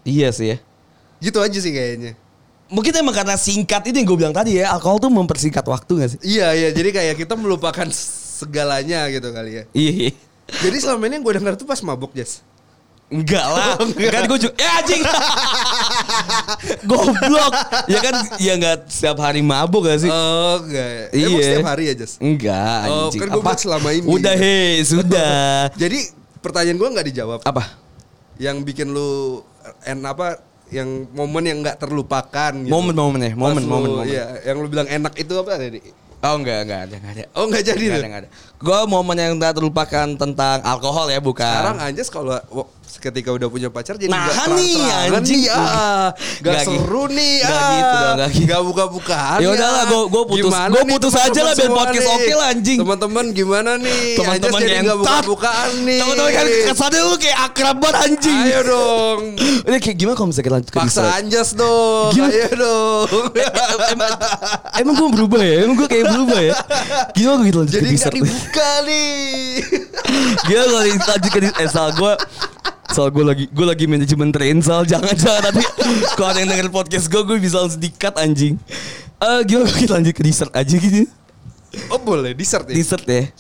[0.05, 0.59] iya sih ya
[1.19, 2.13] Gitu aja sih kayaknya.
[2.67, 6.11] mungkin emang karena singkat itu yang gue bilang tadi ya alkohol tuh mempersingkat waktu gak
[6.17, 9.65] sih Iya iya jadi kayak kita melupakan segalanya gitu kali ya.
[9.73, 10.11] iya
[10.53, 12.41] Jadi selama ini yang gue dengar tuh pas mabok Jas.
[13.13, 13.77] Enggak lah.
[13.77, 14.11] Oh, enggak.
[14.11, 15.03] Kan gue juga ya anjing.
[16.89, 17.53] Goblok.
[17.87, 20.11] Ya kan ya enggak setiap hari mabuk gak sih?
[20.11, 21.13] Oh enggak.
[21.13, 21.27] Iya.
[21.29, 22.13] Emang setiap hari ya Jas?
[22.19, 23.21] Enggak Oh, anjing.
[23.21, 24.07] kan gua bilang selama ini.
[24.09, 25.69] Udah he, sudah.
[25.83, 25.99] Jadi
[26.41, 27.41] pertanyaan gue nggak dijawab.
[27.45, 27.63] Apa?
[28.41, 29.45] Yang bikin lu
[29.85, 30.41] en apa
[30.73, 32.73] yang momen yang nggak terlupakan gitu.
[32.73, 34.07] Momen-momen ya, Pas momen, momen, momen.
[34.09, 35.81] Iya, yang lu bilang enak itu apa tadi?
[36.23, 37.23] Oh enggak, enggak ada, enggak ada.
[37.35, 38.31] Oh nggak jadi Enggak ada, enggak ada.
[38.57, 41.45] Gue momen yang tak terlupakan tentang alkohol ya, bukan.
[41.45, 42.39] Sekarang Anjas kalau
[42.95, 44.77] ketika udah punya pacar jadi Nah, nggak nih,
[45.09, 45.43] anjing.
[45.43, 46.09] nih, ah.
[46.39, 46.77] Gak seru
[47.07, 47.15] gitu.
[47.15, 47.71] nih, Nggak ah.
[47.71, 48.45] gitu dong, nggak gitu.
[48.45, 52.09] Nggak buka-bukaan Ya udahlah, gua- gua putus- Gimana gua nih putus aja lah, biar podcast
[52.11, 52.79] oke lah, anjing.
[52.79, 54.05] Teman-teman gimana nih?
[54.15, 54.99] Teman-teman nggak ngentot.
[55.01, 55.99] buka-bukaan nih.
[55.99, 58.39] Teman-teman kan kesannya lu kayak akrab banget anjing.
[58.43, 59.19] Ayo dong.
[59.67, 61.03] Udah kayak gimana kalau misalnya kita lanjut ke Paksa?
[61.15, 62.11] Anjas dong.
[62.11, 62.33] Gimana?
[62.33, 63.09] Ayo dong.
[63.93, 64.13] emang,
[64.77, 65.55] emang gue berubah ya?
[65.63, 66.55] Emang gue kayak berubah ya?
[67.13, 68.13] Gimana gue gitu lanjut Jadi dessert?
[68.13, 69.63] dibuka nih.
[70.47, 71.57] Gimana kalau lanjut ke dessert?
[71.57, 72.13] Eh, salah gue
[72.93, 75.65] Soal gue lagi gue lagi manajemen train Sal jangan jangan nanti
[76.13, 78.61] kalau ada yang denger podcast gue gue bisa langsung di-cut anjing.
[79.17, 81.09] Eh gimana kalau kita lanjut ke dessert aja gitu?
[81.89, 82.75] Oh boleh dessert ya.
[82.77, 83.33] Dessert ya.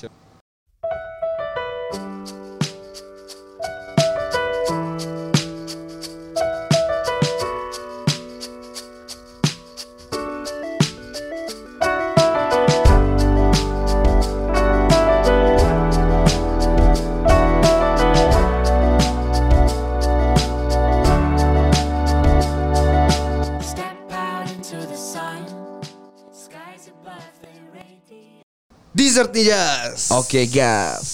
[29.12, 30.08] Dessert nih Jas.
[30.08, 31.04] Oke gas.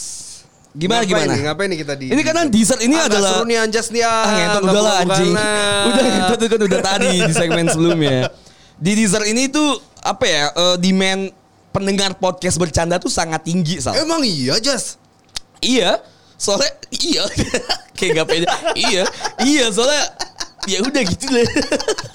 [0.70, 1.32] Gimana Ngapain gimana?
[1.34, 1.42] nih?
[1.50, 2.06] Ngapain nih kita di?
[2.14, 4.14] Ini karena dessert ini Ah, nggak adalah seru nih Anjas nih ah.
[4.14, 5.32] Ah, ngentot udah lah anjing.
[5.34, 8.30] Udah ngentot kan udah tadi di segmen sebelumnya.
[8.78, 10.44] Di dessert ini tuh apa ya?
[10.54, 11.34] eh, demand
[11.74, 13.98] pendengar podcast bercanda tuh sangat tinggi, Sal.
[13.98, 14.94] Emang iya Jas.
[15.58, 15.98] Iya,
[16.38, 16.70] soalnya
[17.02, 17.26] iya.
[17.98, 18.46] Kayak gak pede.
[18.78, 19.02] iya,
[19.42, 20.06] iya soalnya
[20.70, 21.42] ya udah gitu lah.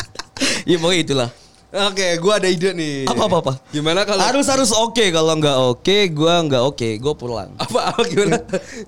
[0.71, 1.29] ya pokoknya itulah.
[1.73, 3.09] Oke, gua ada ide nih.
[3.09, 3.53] Apa apa apa.
[3.73, 7.49] Gimana kalau harus harus oke kalau nggak oke gua nggak oke gue pulang.
[7.57, 8.37] apa apa gimana?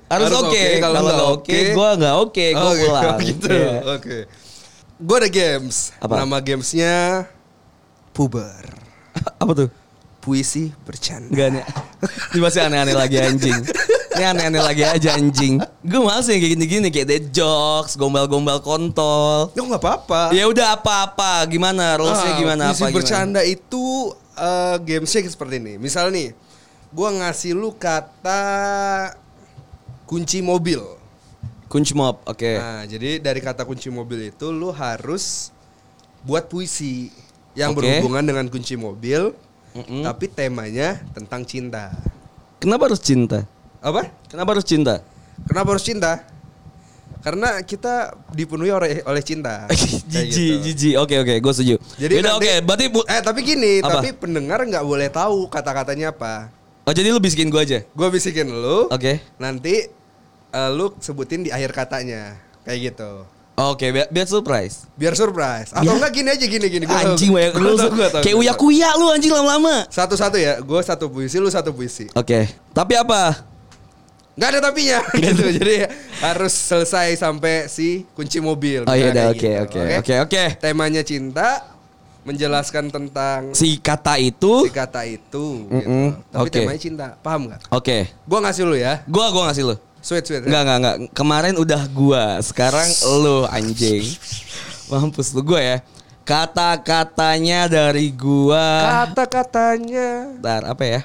[0.06, 3.18] Harus oke kalau nggak oke gua nggak oke gue Oke, pulang.
[3.26, 3.48] gitu.
[3.50, 3.74] Iya.
[3.90, 4.18] Oke.
[5.02, 5.98] Gua ada games.
[5.98, 6.14] Apa?
[6.22, 7.26] Nama gamesnya
[8.14, 8.70] Puber.
[9.42, 9.70] apa tuh?
[10.22, 11.30] Puisi bercanda.
[11.34, 11.64] Enggak nih.
[12.34, 13.62] Ini masih aneh-aneh lagi anjing.
[14.16, 15.60] Ini aneh-aneh lagi aja anjing.
[15.84, 19.52] Gue males yang kayak gini-gini kayak dead jokes, gombal-gombal kontol.
[19.52, 20.22] Ya nggak apa-apa.
[20.32, 22.00] Ya udah apa-apa, gimana?
[22.00, 22.96] Rulesnya Ah, gimana apa gimana?
[22.96, 25.74] bercanda itu eh, gamesnya seperti ini.
[25.76, 26.32] Misal nih,
[26.92, 28.42] gua ngasih lu kata
[30.08, 30.80] kunci mobil.
[31.66, 32.52] Kunci mob, oke.
[32.56, 35.50] Nah, jadi dari kata kunci mobil itu lu harus
[36.24, 37.10] buat puisi
[37.52, 37.84] yang Oke.
[37.84, 39.34] berhubungan dengan kunci mobil,
[39.74, 40.06] Mm-mm.
[40.06, 41.92] tapi temanya tentang cinta.
[42.62, 43.44] Kenapa harus cinta?
[43.86, 44.10] Apa?
[44.26, 44.98] Kenapa harus cinta?
[45.46, 46.26] Kenapa harus cinta?
[47.22, 49.66] Karena kita dipenuhi oleh oleh cinta.
[49.70, 50.64] Kayak Jiji, gitu.
[50.66, 50.90] jiji.
[50.98, 51.76] Oke, oke, gue setuju.
[52.02, 54.02] Jadi oke, berarti bu Eh tapi gini, Apa?
[54.02, 56.50] tapi pendengar nggak boleh tahu kata-katanya apa.
[56.86, 57.80] Oh, jadi lu bisikin gue aja.
[57.94, 58.90] Gue bisikin lu.
[58.90, 59.22] Oke.
[59.38, 59.86] Nanti
[60.50, 62.42] eh, lu sebutin di akhir katanya.
[62.66, 63.26] Kayak gitu.
[63.56, 64.90] Oke, biar, biar surprise.
[64.98, 65.72] Biar surprise.
[65.72, 65.96] Atau Ya.
[65.96, 66.86] enggak gini aja gini gini.
[66.90, 67.78] Gua anjing banyak Gua lu.
[67.78, 69.86] tahu, gua Kayak uya kuya lu anjing lama-lama.
[69.88, 70.58] Satu-satu ya.
[70.60, 72.10] Gue satu puisi, lu satu puisi.
[72.18, 72.50] Oke.
[72.74, 73.55] Tapi apa?
[74.36, 75.44] Nggak ada tapinya gitu.
[75.48, 75.76] Jadi
[76.20, 78.84] harus selesai sampai si kunci mobil.
[78.84, 80.44] Oh iya udah, kayak oke, gitu, oke, oke, oke.
[80.60, 81.64] Temanya cinta,
[82.22, 84.68] menjelaskan tentang Si kata itu.
[84.68, 85.64] si kata itu.
[85.72, 86.32] Mm-mm, Gitu.
[86.32, 86.58] Tapi oke.
[86.60, 87.60] temanya cinta, paham nggak?
[87.72, 88.12] Oke.
[88.28, 89.00] Gua ngasih lu ya.
[89.08, 89.76] Gua gua ngasih lu.
[90.04, 90.42] Sweet sweet.
[90.44, 90.48] ya?
[90.52, 90.96] Enggak, enggak, enggak.
[91.16, 92.86] Kemarin udah gua, sekarang
[93.24, 94.04] lu anjing.
[94.86, 95.78] Mampus lu gua ya.
[96.26, 98.84] Kata-katanya dari gua.
[99.10, 100.36] Kata-katanya.
[100.38, 101.02] Bentar, apa ya?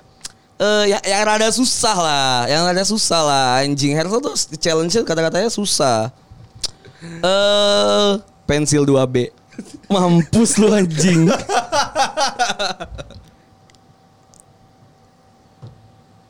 [0.60, 3.96] Eh ya, yang rada susah lah, yang rada susah lah anjing.
[3.96, 6.12] Harusnya tuh challenge kata-katanya susah.
[7.00, 8.10] Eh
[8.44, 9.32] pensil 2B.
[9.92, 11.32] Mampus lu anjing.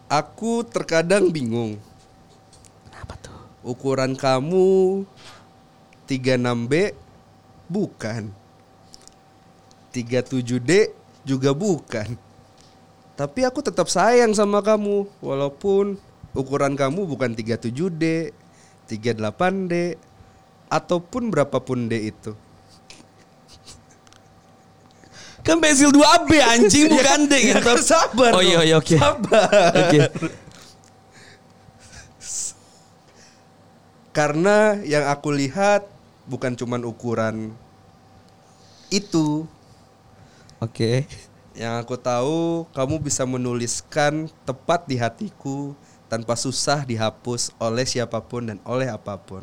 [0.06, 1.82] Aku terkadang bingung.
[2.94, 3.34] Apa tuh?
[3.66, 5.02] Ukuran kamu
[6.06, 6.94] 36B
[7.66, 8.30] bukan.
[9.90, 10.94] 37D
[11.26, 12.29] juga bukan.
[13.20, 16.00] Tapi aku tetap sayang sama kamu walaupun
[16.32, 18.32] ukuran kamu bukan 37D,
[18.88, 20.00] 38D
[20.72, 22.32] ataupun berapapun D itu.
[25.44, 27.60] Kan pensil 2B anjing bukan D gitu.
[27.60, 28.96] kan sabar Oh iya iya oke.
[28.96, 29.68] Sabar.
[29.76, 29.98] Oke.
[34.16, 35.84] Karena yang aku lihat
[36.24, 37.52] bukan cuman ukuran
[38.88, 39.44] itu.
[40.56, 41.04] Oke.
[41.54, 42.38] Yang aku tahu
[42.70, 45.74] kamu bisa menuliskan tepat di hatiku
[46.06, 49.42] tanpa susah dihapus oleh siapa pun dan oleh apa pun.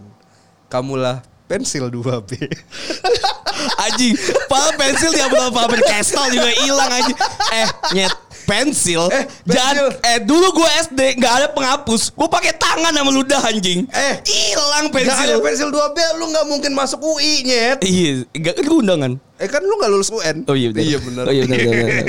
[0.67, 2.35] Kamulah pensil 2B.
[3.87, 4.13] Anjing,
[4.45, 7.17] padahal pensil dia belum Faber Castell juga hilang anjing.
[7.49, 8.13] Eh, nyet
[8.47, 9.11] pensil.
[9.11, 10.07] Eh, Jangan- pensil.
[10.07, 12.15] eh dulu gue SD nggak ada penghapus.
[12.15, 13.83] Gue pakai tangan sama ludah anjing.
[13.91, 15.37] Eh, hilang Gak ada pensil.
[15.43, 17.83] pensil 2B lu nggak mungkin masuk UI nyet.
[17.83, 19.11] Iya, enggak kan gue undangan.
[19.37, 20.47] Eh kan lu nggak lulus UN.
[20.47, 20.81] Oh iya benar.
[20.81, 21.23] Iya benar.
[21.27, 22.07] Oh iya benar benar, benar.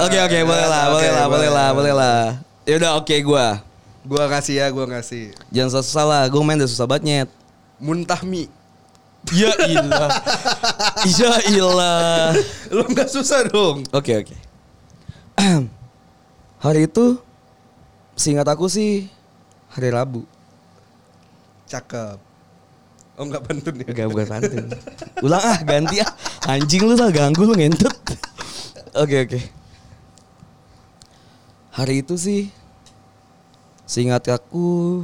[0.04, 2.20] Oke oke boleh lah, Oke, boleh lah, boleh lah, boleh lah.
[2.66, 3.62] Ya udah oke gua.
[4.02, 5.30] Gua kasih ya, gua kasih.
[5.48, 7.28] Jangan susah lah, gue main udah susah banget nyet.
[7.78, 8.50] Muntah mie.
[9.30, 10.10] Ya ilah.
[11.22, 12.34] ya ilah.
[12.68, 13.86] Lu nggak susah dong.
[13.94, 14.34] Oke oke.
[16.64, 17.18] hari itu
[18.14, 19.10] seingat aku sih
[19.72, 20.22] hari Rabu.
[21.66, 22.18] Cakep.
[23.18, 23.86] Oh nggak pantun ya?
[23.90, 24.64] Enggak bukan pantun.
[25.24, 26.10] Ulang ah ganti ah.
[26.48, 27.92] Anjing lu lah ganggu lu ngentut.
[28.96, 29.40] Oke oke.
[31.72, 32.42] Hari itu sih
[33.88, 35.00] seingat aku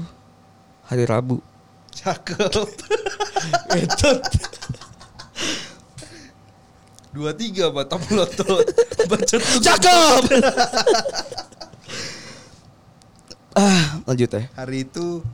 [0.87, 1.41] hari Rabu.
[1.93, 2.53] Cakep.
[3.73, 4.21] Ngentot.
[7.13, 8.65] Dua tiga batam melotot.
[9.09, 9.41] Bacot.
[9.65, 10.23] Cakep.
[13.59, 14.43] ah, lanjut ya.
[14.55, 15.25] Hari itu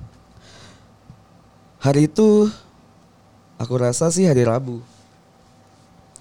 [1.84, 2.48] Hari itu
[3.60, 4.80] aku rasa sih hari Rabu.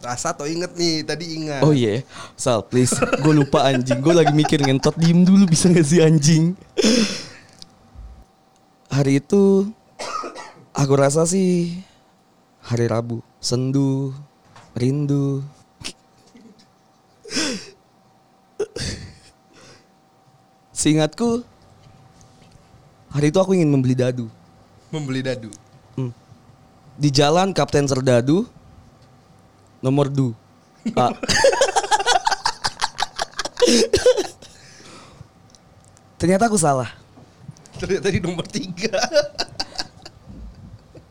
[0.04, 1.64] rasa atau inget nih tadi ingat.
[1.64, 2.04] Oh iya,
[2.36, 2.92] Sal, please.
[3.24, 4.04] Gue lupa anjing.
[4.04, 4.92] Gue lagi mikir ngentot.
[5.00, 6.52] Diem dulu bisa gak sih anjing?
[8.92, 9.72] Hari itu
[10.76, 11.80] aku rasa sih
[12.60, 13.24] hari Rabu.
[13.40, 14.12] Sendu,
[14.78, 15.42] rindu.
[20.74, 21.46] Seingatku
[23.14, 24.28] hari itu aku ingin membeli dadu.
[24.92, 25.50] Membeli dadu.
[26.94, 28.46] Di jalan Kapten Serdadu
[29.82, 30.34] nomor du.
[31.00, 31.16] Ah.
[36.20, 36.92] Ternyata aku salah.
[37.80, 39.00] Ternyata di nomor tiga.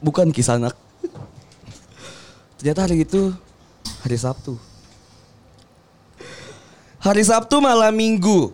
[0.04, 0.76] Bukan kisanak.
[2.60, 3.32] Ternyata hari itu
[4.02, 4.58] hari Sabtu.
[7.02, 8.50] Hari Sabtu malam Minggu.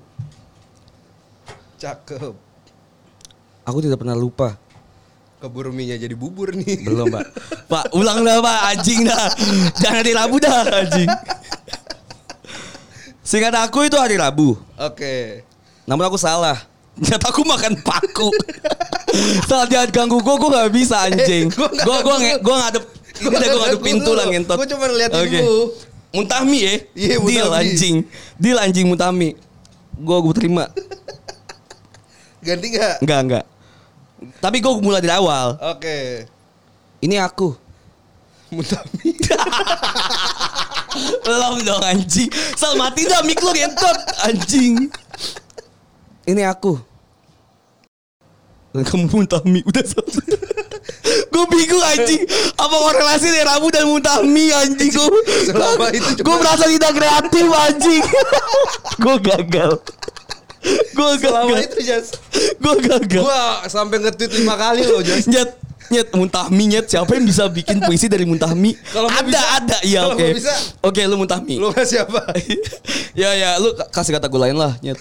[1.81, 2.37] Cakep.
[3.65, 4.57] Aku tidak pernah lupa.
[5.39, 6.83] Keburu mie jadi bubur nih.
[6.83, 7.25] Belum, Pak.
[7.71, 8.61] Pak, ulang dah, Pak.
[8.75, 9.31] Anjing dah.
[9.79, 11.09] Jangan hari Rabu dah, anjing.
[13.23, 14.59] Seingat aku itu hari Rabu.
[14.81, 15.47] Oke.
[15.87, 16.59] Namun aku salah.
[16.99, 18.35] Ternyata aku makan paku.
[19.47, 21.47] Saat jangan ganggu gue, gue gak bisa anjing.
[21.55, 22.85] Gue gue gue ngadep,
[23.19, 24.57] gue gue ngadep pintu lah ngentot.
[24.57, 25.41] Gue cuma liatin Oke.
[25.43, 25.59] lu.
[26.09, 26.75] Muntah mie ya?
[26.97, 27.97] Iya, muntah Deal anjing.
[28.41, 29.37] Deal anjing muntah mie.
[29.99, 30.65] Gue gue terima.
[32.41, 32.95] Ganti nggak?
[33.05, 33.45] Enggak enggak.
[34.41, 35.59] Tapi gue mulai dari awal.
[35.77, 36.25] Oke.
[37.05, 37.53] Ini aku.
[38.55, 39.15] Muntah mie.
[41.27, 42.33] Belum dong anjing.
[42.57, 44.89] Sal mati dah mik lu ngentot anjing.
[46.25, 46.81] Ini aku.
[48.89, 50.27] Kamu muntah mie udah selesai.
[51.09, 52.23] gue bingung anjing.
[52.55, 55.09] Apa korelasi dari Rabu dan muntah mie anjing gue.
[56.21, 58.05] Gue merasa tidak kreatif anjing.
[59.05, 59.73] gue gagal.
[60.93, 61.45] Gue gagal.
[61.65, 62.13] itu Jas.
[62.59, 63.23] Gue gagal.
[63.25, 65.25] Gua sampai nge-tweet lima kali loh Jas.
[65.25, 65.57] Nyet
[65.89, 69.41] Nyet muntah mie nyet Siapa yang bisa bikin puisi dari muntah mie Kalau Ada bisa.
[69.57, 70.27] ada Iya oke.
[70.85, 72.29] Oke lu muntah mie Lu kan siapa?
[73.25, 75.01] ya ya lu kasih kata gue lain lah nyet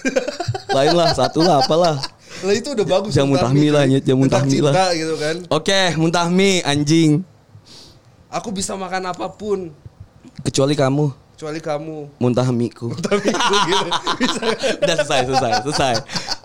[0.72, 2.00] lain lah satu lah apalah
[2.38, 3.12] Lah itu udah bagus.
[3.12, 3.84] Jangan muntah mie lah.
[3.84, 4.90] Jangan muntah Tentang mie lah.
[4.92, 5.36] gitu kan.
[5.48, 7.22] oke muntah mie anjing
[8.28, 9.72] Aku bisa makan apa pun
[10.40, 11.96] kecuali kamu kecuali kamu.
[12.16, 13.86] muntah mie ku Tapi gue gitu.
[14.20, 14.40] Bisa
[14.76, 15.94] udah selesai selesai selesai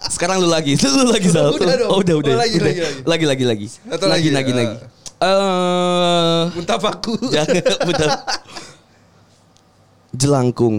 [0.08, 1.52] sekarang lu lagi lu lagi Sal.
[1.52, 1.90] Udah dong.
[1.90, 2.66] oh udah udah Oh, lagi, udah.
[2.66, 3.02] lagi, lagi.
[3.04, 4.56] lagi lagi lagi Atau lagi lagi, lagi eh.
[4.56, 4.76] lagi
[5.20, 7.14] eh Muntah paku.
[7.34, 8.10] Jangan betul.
[10.14, 10.76] Jelangkung.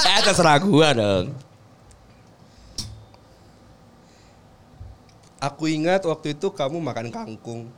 [0.00, 1.26] eh terserah gua dong.
[5.40, 7.72] Aku ingat waktu itu kamu makan kangkung.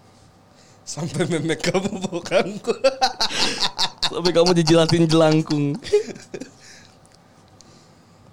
[0.82, 2.82] Sampai memek kamu bawa kangkung.
[4.10, 5.78] Sampai kamu dijilatin jelangkung.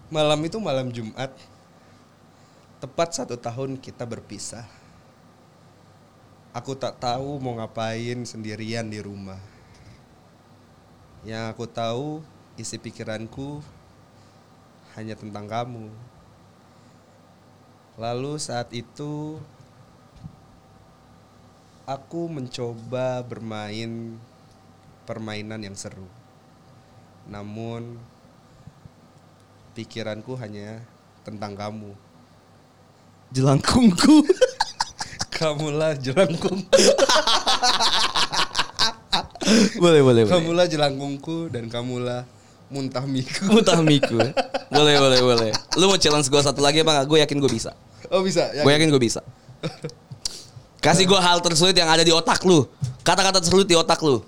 [0.10, 1.30] malam itu malam Jumat.
[2.82, 4.66] Tepat satu tahun kita berpisah.
[6.50, 9.38] Aku tak tahu mau ngapain sendirian di rumah.
[11.22, 12.08] Yang aku tahu
[12.58, 13.62] isi pikiranku
[14.98, 16.09] hanya tentang kamu.
[18.00, 19.36] Lalu saat itu
[21.84, 24.16] aku mencoba bermain
[25.04, 26.08] permainan yang seru.
[27.28, 28.00] Namun
[29.76, 30.80] pikiranku hanya
[31.28, 31.92] tentang kamu.
[33.36, 34.24] Jelangkungku.
[35.36, 36.64] Kamulah jelangkung.
[39.84, 40.32] boleh boleh boleh.
[40.32, 42.24] kamulah jelangkungku dan kamulah
[42.72, 43.50] muntah miku.
[43.50, 44.20] Muntah miku.
[44.76, 45.52] boleh boleh boleh.
[45.76, 47.08] Lu mau challenge gua satu lagi apa nggak?
[47.12, 47.76] Gue yakin gue bisa.
[48.10, 48.50] Oh bisa.
[48.66, 49.22] Gue yakin gue bisa.
[50.86, 52.64] Kasih gua hal tersulit yang ada di otak lu.
[53.04, 54.24] Kata-kata tersulit di otak lu.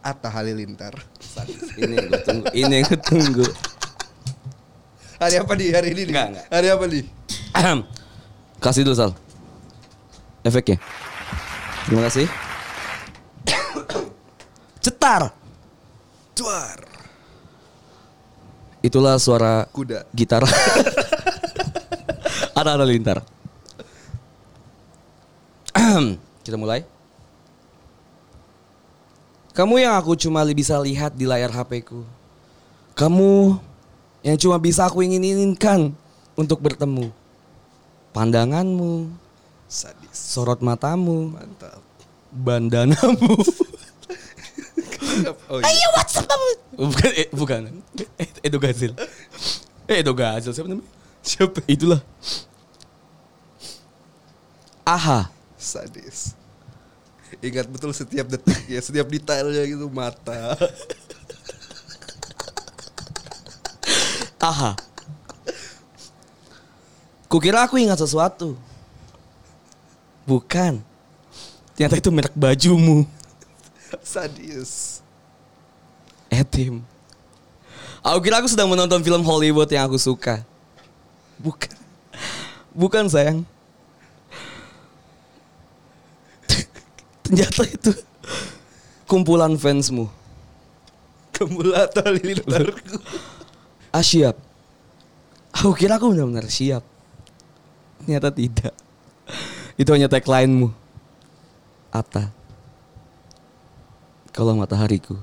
[0.00, 0.96] Atta Halilintar.
[1.76, 2.46] Ini yang gue tunggu.
[2.56, 3.46] Ini yang gue tunggu.
[5.22, 6.04] Hari apa di hari ini?
[6.04, 6.12] nih?
[6.12, 6.46] Enggak, enggak.
[6.52, 7.04] Hari apa nih?
[7.56, 7.78] Ahem.
[8.60, 9.12] Kasih dulu Sal
[10.44, 10.76] Efeknya
[11.88, 12.28] Terima kasih
[14.84, 15.32] Cetar
[16.36, 16.78] Cuar.
[18.84, 20.04] Itulah suara Kuda.
[20.12, 20.44] gitar
[22.66, 23.22] Ada ada lintar
[25.70, 26.18] Ahem.
[26.42, 26.82] Kita mulai
[29.54, 32.02] Kamu yang aku cuma bisa lihat di layar HP-ku
[32.98, 33.54] Kamu
[34.26, 35.94] yang cuma bisa aku ingin-inginkan
[36.34, 37.14] untuk bertemu
[38.10, 39.14] Pandanganmu,
[39.70, 40.16] Sadis.
[40.16, 41.78] sorot matamu, Mantap.
[42.32, 43.36] bandanamu.
[45.52, 45.68] Oh, iya.
[45.68, 46.48] Ayo WhatsApp kamu.
[46.76, 47.60] Bukan, eh, bukan.
[48.20, 48.92] Eh, Edo Gazil.
[49.84, 50.88] Eh, Edo Gazil siapa namanya?
[51.24, 51.60] Siapa?
[51.68, 52.00] Itulah.
[54.86, 55.26] Aha.
[55.58, 56.38] Sadis.
[57.42, 60.54] Ingat betul setiap detik ya, setiap detailnya gitu mata.
[64.38, 64.78] Aha.
[67.26, 68.54] Kukira aku ingat sesuatu.
[70.22, 70.78] Bukan.
[71.74, 73.02] Ternyata itu merek bajumu.
[74.06, 75.02] Sadis.
[76.30, 76.86] Etim.
[78.06, 80.46] Aku kira aku sedang menonton film Hollywood yang aku suka.
[81.42, 81.74] Bukan.
[82.70, 83.42] Bukan sayang.
[87.26, 87.90] Ternyata itu
[89.10, 90.06] kumpulan fansmu.
[91.34, 93.02] Kemulatan lilintarku.
[93.90, 94.38] Ah siap.
[95.50, 96.86] Aku kira aku benar-benar siap.
[98.04, 98.74] Ternyata tidak.
[99.74, 100.70] Itu hanya tagline-mu.
[101.90, 102.30] Atta.
[104.30, 105.16] Kalau matahariku.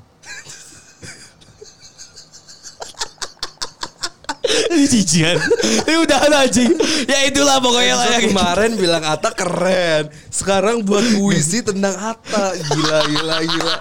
[4.91, 5.37] Jijian.
[5.85, 6.73] Ini udah anjing.
[7.05, 10.09] Ya itulah pokoknya lah yang kemarin bilang Atta keren.
[10.27, 12.57] Sekarang buat puisi tentang Atta.
[12.57, 13.75] Gila gila gila.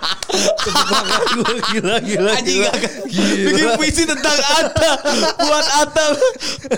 [0.63, 2.31] Tepuk tangan gua gila gila.
[2.37, 2.73] Anjing gila.
[3.09, 3.47] Gila.
[3.53, 4.91] bikin puisi tentang Atta
[5.41, 6.07] buat Atta.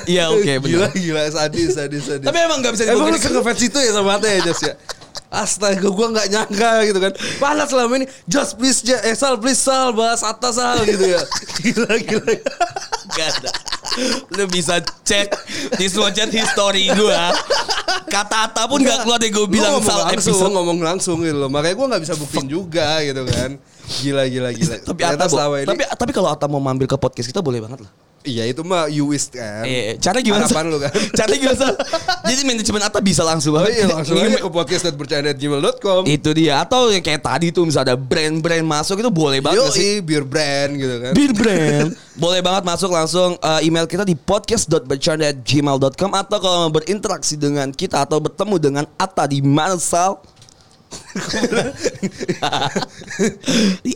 [0.07, 0.91] Iya oke Gila benar.
[0.95, 2.27] gila sadis sadis sadis.
[2.27, 4.75] Tapi emang gak bisa Emang lu ngefans itu ya sama Atta ya Jas ya?
[5.35, 7.11] Astaga gue gak nyangka gitu kan
[7.43, 11.19] Padahal selama ini Just please Eh Sal please Sal Bahas Atta Sal gitu ya
[11.59, 12.35] Gila gila
[13.15, 13.51] Gak ada.
[14.35, 15.29] Lu bisa cek
[15.75, 17.31] di semua chat history gua.
[18.05, 20.53] Kata Atta pun gak keluar deh gue bilang ngomong salah langsung, episode.
[20.53, 21.51] ngomong langsung gitu loh.
[21.51, 23.51] Makanya gue gak bisa buktiin juga gitu kan.
[24.03, 24.75] Gila gila gila.
[24.83, 27.41] Tapi Ternyata Atta, bo- selama ini, tapi tapi kalau Atta mau mampir ke podcast kita
[27.41, 27.93] boleh banget lah.
[28.25, 29.63] Iya itu mah you wish kan.
[29.63, 30.49] Iya, cara gimana?
[30.49, 30.93] Harapan lu kan.
[31.19, 31.69] Cara gimana?
[32.25, 33.77] Jadi manajemen Atta bisa langsung Oh banget.
[33.77, 38.65] iya langsung aja ke podcast.bercanda.gmail.com Itu dia atau yang kayak tadi tuh misalnya ada brand-brand
[38.65, 40.01] masuk itu boleh banget Yo sih.
[40.01, 41.13] beer brand gitu kan.
[41.13, 47.35] Beer brand Boleh banget masuk langsung uh, email kita di podcast.bercanda@gmail.com Atau kalau mau berinteraksi
[47.35, 50.19] dengan kita Atau bertemu dengan Atta di mana Sal?
[53.85, 53.93] Di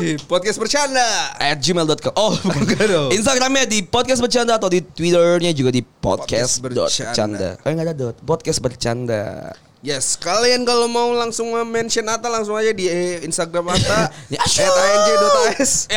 [0.00, 1.34] Di podcast bercanda.
[1.36, 3.10] at gmail.com Oh bukan.
[3.12, 7.50] Instagramnya di podcast bercanda Atau di Twitternya juga di Podcast podcast, Bercanda.
[7.60, 12.68] Oh nggak ada dot Podcast bercanda Yes, kalian kalau mau langsung mention Atta langsung aja
[12.68, 13.64] di eh, Instagram
[14.28, 14.68] Ya, sure.
[14.68, 15.88] @anj.as.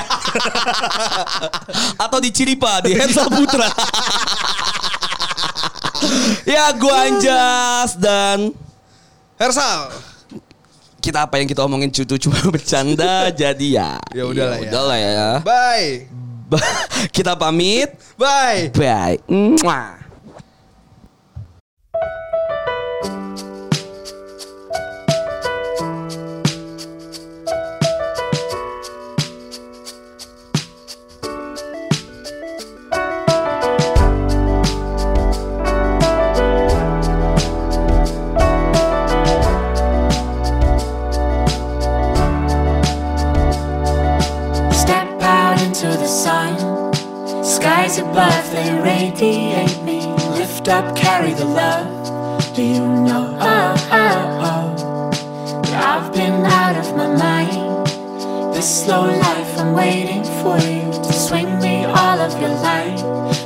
[2.07, 3.67] Atau di Ciripa Di Hensa Putra
[6.47, 8.55] Ya gua Anjas Dan
[9.35, 10.12] Hersal.
[11.03, 14.69] Kita apa yang kita omongin cutu cuma bercanda jadi ya Ya udahlah ya.
[14.71, 16.07] udahlah ya Bye.
[17.15, 18.71] kita pamit Bye.
[18.71, 20.02] bye Mwah.
[48.13, 50.05] Above, they radiate me.
[50.37, 51.87] Lift up, carry the love.
[52.55, 53.25] Do you know?
[53.39, 55.11] Oh, oh, oh.
[55.73, 57.87] I've been out of my mind.
[58.53, 63.01] This slow life, I'm waiting for you to swing me all of your light.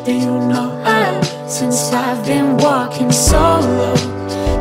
[0.05, 0.69] Do you know?
[0.85, 3.95] Oh, since I've been walking solo,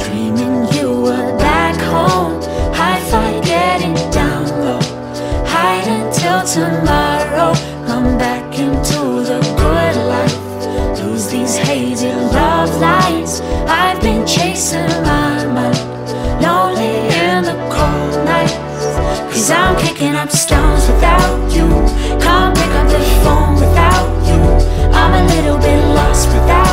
[0.04, 2.40] dreaming you were back home.
[2.80, 4.80] High five, getting down low.
[5.52, 7.05] Hide until tomorrow.
[14.57, 18.54] chasing my mind, lonely in the cold nights.
[19.30, 21.68] Cause I'm kicking up stones without you.
[22.24, 24.40] Can't pick up the phone without you.
[25.00, 26.65] I'm a little bit lost without